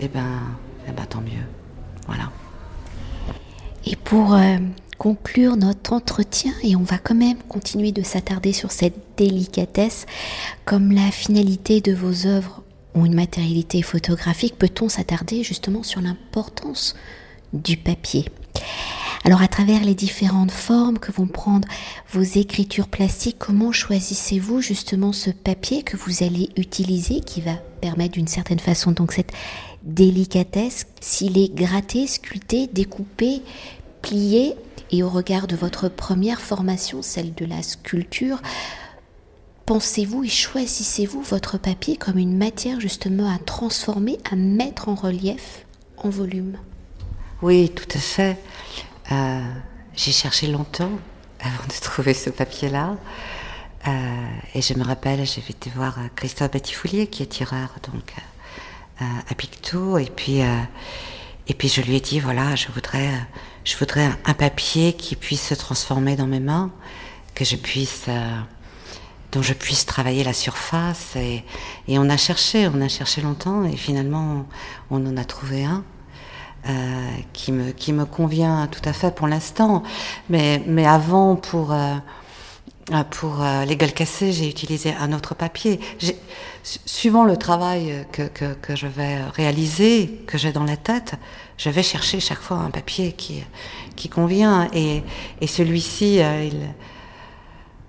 eh 0.00 0.08
ben, 0.08 0.40
eh 0.88 0.90
ben 0.90 1.06
tant 1.06 1.20
mieux. 1.20 1.46
Voilà. 2.08 2.30
Et 3.86 3.96
pour 3.96 4.34
euh, 4.34 4.56
conclure 4.98 5.56
notre 5.56 5.92
entretien, 5.92 6.52
et 6.62 6.74
on 6.74 6.82
va 6.82 6.98
quand 6.98 7.14
même 7.14 7.38
continuer 7.48 7.92
de 7.92 8.02
s'attarder 8.02 8.52
sur 8.52 8.72
cette 8.72 8.96
délicatesse, 9.16 10.06
comme 10.64 10.90
la 10.90 11.10
finalité 11.10 11.80
de 11.80 11.94
vos 11.94 12.26
œuvres 12.26 12.62
ont 12.94 13.04
une 13.04 13.14
matérialité 13.14 13.82
photographique, 13.82 14.58
peut-on 14.58 14.88
s'attarder 14.88 15.42
justement 15.42 15.82
sur 15.82 16.00
l'importance 16.00 16.96
du 17.52 17.76
papier? 17.76 18.26
Alors 19.24 19.42
à 19.42 19.48
travers 19.48 19.82
les 19.82 19.94
différentes 19.94 20.52
formes 20.52 20.98
que 20.98 21.10
vont 21.10 21.26
prendre 21.26 21.66
vos 22.12 22.22
écritures 22.22 22.88
plastiques, 22.88 23.38
comment 23.38 23.72
choisissez-vous 23.72 24.60
justement 24.60 25.12
ce 25.12 25.30
papier 25.30 25.82
que 25.82 25.96
vous 25.96 26.22
allez 26.22 26.50
utiliser 26.56 27.20
qui 27.20 27.40
va 27.40 27.54
permettre 27.80 28.12
d'une 28.12 28.28
certaine 28.28 28.60
façon 28.60 28.92
donc 28.92 29.12
cette 29.12 29.32
délicatesse 29.86 30.86
S'il 31.00 31.38
est 31.38 31.54
gratté, 31.54 32.06
sculpté, 32.06 32.66
découpé, 32.66 33.40
plié 34.02 34.54
et 34.90 35.02
au 35.02 35.08
regard 35.08 35.46
de 35.46 35.56
votre 35.56 35.88
première 35.88 36.40
formation, 36.40 37.02
celle 37.02 37.34
de 37.34 37.44
la 37.44 37.62
sculpture, 37.62 38.42
pensez-vous 39.64 40.24
et 40.24 40.28
choisissez-vous 40.28 41.22
votre 41.22 41.58
papier 41.58 41.96
comme 41.96 42.18
une 42.18 42.36
matière 42.36 42.80
justement 42.80 43.32
à 43.32 43.38
transformer, 43.38 44.18
à 44.30 44.36
mettre 44.36 44.88
en 44.88 44.94
relief, 44.94 45.64
en 45.96 46.10
volume? 46.10 46.58
Oui, 47.42 47.70
tout 47.70 47.88
à 47.94 47.98
fait. 47.98 48.38
Euh, 49.12 49.40
j'ai 49.94 50.12
cherché 50.12 50.46
longtemps 50.46 50.92
avant 51.40 51.66
de 51.66 51.80
trouver 51.80 52.14
ce 52.14 52.30
papier-là. 52.30 52.96
Euh, 53.86 53.90
et 54.54 54.62
je 54.62 54.74
me 54.74 54.82
rappelle, 54.82 55.24
j'avais 55.26 55.50
été 55.50 55.70
voir 55.70 55.98
euh, 55.98 56.08
Christophe 56.16 56.50
Batifoulier, 56.50 57.06
qui 57.06 57.22
est 57.22 57.26
tireur 57.26 57.76
donc 57.92 58.14
à 58.98 59.34
Pictou, 59.34 59.98
et 59.98 60.06
puis 60.06 60.40
et 61.48 61.54
puis 61.54 61.68
je 61.68 61.80
lui 61.82 61.96
ai 61.96 62.00
dit 62.00 62.20
voilà, 62.20 62.54
je 62.56 62.68
voudrais 62.74 63.10
je 63.64 63.76
voudrais 63.76 64.08
un, 64.24 64.34
papier 64.34 64.92
qui 64.92 65.16
puisse 65.16 65.48
se 65.48 65.54
transformer 65.54 66.16
dans 66.16 66.26
mes 66.26 66.40
mains, 66.40 66.70
que 67.34 67.44
je 67.44 67.56
puisse 67.56 68.06
dont 69.32 69.42
je 69.42 69.52
puisse 69.52 69.86
travailler 69.86 70.24
la 70.24 70.32
surface. 70.32 71.16
Et, 71.16 71.44
et 71.88 71.98
on 71.98 72.08
a 72.08 72.16
cherché, 72.16 72.68
on 72.68 72.80
a 72.80 72.88
cherché 72.88 73.20
longtemps, 73.20 73.64
et 73.64 73.76
finalement 73.76 74.46
on 74.90 75.04
en 75.06 75.16
a 75.16 75.24
trouvé 75.24 75.64
un. 75.64 75.84
Euh, 76.68 77.08
qui, 77.32 77.52
me, 77.52 77.70
qui 77.70 77.92
me 77.92 78.04
convient 78.04 78.66
tout 78.66 78.80
à 78.88 78.92
fait 78.92 79.14
pour 79.14 79.28
l'instant. 79.28 79.84
Mais, 80.28 80.60
mais 80.66 80.84
avant, 80.84 81.36
pour, 81.36 81.72
euh, 81.72 81.94
pour 83.10 83.42
euh, 83.42 83.64
les 83.64 83.76
gueules 83.76 83.92
cassées, 83.92 84.32
j'ai 84.32 84.48
utilisé 84.48 84.94
un 84.94 85.12
autre 85.12 85.34
papier. 85.34 85.80
Suivant 86.62 87.24
le 87.24 87.36
travail 87.36 88.06
que, 88.12 88.22
que, 88.28 88.76
je 88.76 88.86
vais 88.86 89.22
réaliser, 89.34 90.22
que 90.26 90.38
j'ai 90.38 90.52
dans 90.52 90.64
la 90.64 90.76
tête, 90.76 91.14
je 91.56 91.70
vais 91.70 91.82
chercher 91.82 92.20
chaque 92.20 92.40
fois 92.40 92.58
un 92.58 92.70
papier 92.70 93.12
qui, 93.12 93.42
qui 93.96 94.08
convient. 94.08 94.68
Et, 94.72 95.02
et 95.40 95.46
celui-ci, 95.46 96.16
il, 96.18 96.74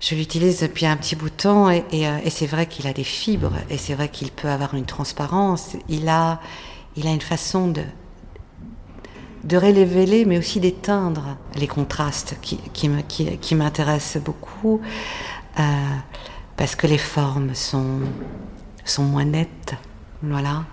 je 0.00 0.14
l'utilise 0.14 0.60
depuis 0.60 0.86
un 0.86 0.96
petit 0.96 1.16
bout 1.16 1.30
de 1.30 1.34
temps 1.34 1.70
et, 1.70 1.84
et, 1.90 2.04
et 2.24 2.30
c'est 2.30 2.46
vrai 2.46 2.66
qu'il 2.66 2.86
a 2.86 2.92
des 2.92 3.04
fibres 3.04 3.54
et 3.68 3.78
c'est 3.78 3.94
vrai 3.94 4.08
qu'il 4.08 4.30
peut 4.30 4.48
avoir 4.48 4.74
une 4.74 4.86
transparence. 4.86 5.76
Il 5.88 6.08
a, 6.08 6.40
il 6.96 7.06
a 7.06 7.10
une 7.10 7.20
façon 7.20 7.68
de, 7.68 7.82
de 9.44 9.56
révéler, 9.56 10.24
mais 10.24 10.38
aussi 10.38 10.60
d'éteindre 10.60 11.36
les 11.54 11.66
contrastes 11.66 12.36
qui, 12.42 12.58
qui, 12.72 13.54
m'intéressent 13.54 14.22
beaucoup, 14.22 14.80
euh, 15.58 15.62
parce 16.56 16.74
que 16.74 16.86
les 16.86 16.98
formes 16.98 17.54
sont, 17.54 18.00
sont 18.84 19.04
moins 19.04 19.24
nettes, 19.24 19.74
voilà, 20.22 20.64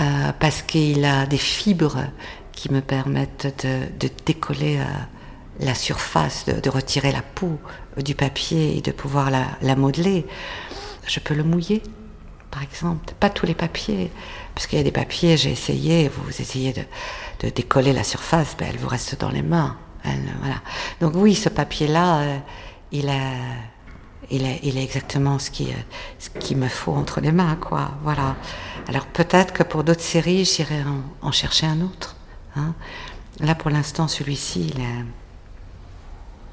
euh, 0.00 0.32
parce 0.38 0.62
qu'il 0.62 1.04
a 1.04 1.26
des 1.26 1.38
fibres 1.38 2.04
qui 2.52 2.72
me 2.72 2.80
permettent 2.80 3.64
de, 3.64 4.08
décoller 4.24 4.78
euh, 4.78 4.84
la 5.60 5.74
surface, 5.74 6.46
de, 6.46 6.70
retirer 6.70 7.12
la 7.12 7.22
peau 7.22 7.58
du 7.98 8.14
papier 8.14 8.76
et 8.78 8.80
de 8.80 8.90
pouvoir 8.90 9.30
la, 9.30 9.44
la 9.60 9.76
modeler. 9.76 10.26
Je 11.06 11.20
peux 11.20 11.34
le 11.34 11.42
mouiller, 11.42 11.82
par 12.52 12.62
exemple, 12.62 13.14
pas 13.18 13.30
tous 13.30 13.46
les 13.46 13.54
papiers, 13.54 14.12
parce 14.54 14.66
qu'il 14.66 14.76
y 14.76 14.80
a 14.80 14.84
des 14.84 14.92
papiers, 14.92 15.38
j'ai 15.38 15.50
essayé, 15.50 16.08
vous 16.08 16.28
essayez 16.28 16.74
de 17.40 17.48
décoller 17.48 17.94
la 17.94 18.04
surface, 18.04 18.54
ben, 18.58 18.68
elle 18.70 18.78
vous 18.78 18.88
reste 18.88 19.18
dans 19.18 19.30
les 19.30 19.42
mains. 19.42 19.78
voilà. 20.04 20.60
Donc 21.00 21.14
oui, 21.16 21.34
ce 21.34 21.48
papier-là, 21.48 22.18
euh, 22.20 22.38
il 22.92 23.08
est, 23.08 24.82
exactement 24.82 25.38
ce 25.38 25.50
qui, 25.50 25.70
euh, 25.70 25.76
ce 26.18 26.28
qu'il 26.28 26.58
me 26.58 26.68
faut 26.68 26.92
entre 26.92 27.22
les 27.22 27.32
mains, 27.32 27.56
quoi. 27.56 27.92
Voilà. 28.02 28.36
Alors 28.86 29.06
peut-être 29.06 29.54
que 29.54 29.62
pour 29.62 29.82
d'autres 29.82 30.02
séries, 30.02 30.44
j'irai 30.44 30.84
en, 31.22 31.32
chercher 31.32 31.66
un 31.66 31.80
autre. 31.80 32.16
Hein. 32.54 32.74
Là, 33.40 33.54
pour 33.54 33.70
l'instant, 33.70 34.08
celui-ci, 34.08 34.72
il 34.74 34.80
est, 34.80 35.04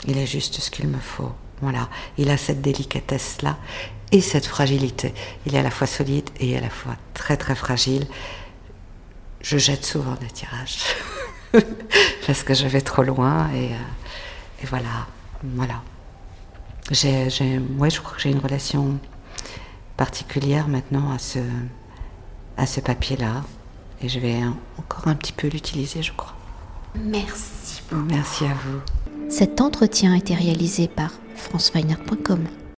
il 0.08 0.18
est 0.18 0.28
juste 0.28 0.62
ce 0.62 0.72
qu'il 0.72 0.88
me 0.88 1.00
faut. 1.00 1.34
Voilà. 1.62 1.90
Il 2.18 2.30
a 2.30 2.38
cette 2.38 2.62
délicatesse-là 2.62 3.58
et 4.12 4.22
cette 4.22 4.46
fragilité. 4.46 5.14
Il 5.46 5.56
est 5.56 5.60
à 5.60 5.64
la 5.64 5.72
fois 5.72 5.88
solide 5.88 6.30
et 6.40 6.58
à 6.58 6.62
la 6.62 6.70
fois 6.70 6.96
très 7.14 7.38
très 7.38 7.56
fragile 7.56 8.08
je 9.42 9.58
jette 9.58 9.86
souvent 9.86 10.16
des 10.16 10.28
tirages 10.28 10.80
parce 12.28 12.44
que 12.44 12.54
je 12.54 12.68
vais 12.68 12.82
trop 12.82 13.04
loin 13.04 13.50
et, 13.54 13.74
euh, 13.74 14.66
voilà, 14.68 15.08
voilà. 15.44 15.82
J'ai, 16.92 17.30
j'ai, 17.30 17.60
je 17.60 18.00
crois 18.02 18.16
que 18.16 18.22
j'ai 18.22 18.32
une 18.32 18.40
relation 18.40 19.00
particulière 19.96 20.68
maintenant 20.68 21.12
à 21.12 21.20
ce, 21.20 21.40
à 22.58 22.66
ce 22.66 22.82
papier-là 22.82 23.44
et 24.02 24.10
je 24.10 24.20
vais 24.20 24.40
encore 24.78 25.08
un 25.08 25.16
petit 25.16 25.34
peu 25.34 25.48
l'utiliser, 25.48 26.02
je 26.02 26.14
crois. 26.14 26.36
Merci. 26.96 27.82
Merci 27.92 28.46
à 28.46 28.54
vous. 28.54 29.30
Cet 29.30 29.62
entretien 29.62 30.14
a 30.14 30.18
été 30.18 30.34
réalisé 30.34 30.88
par 30.88 31.12
franceweiner.com. 31.36 32.48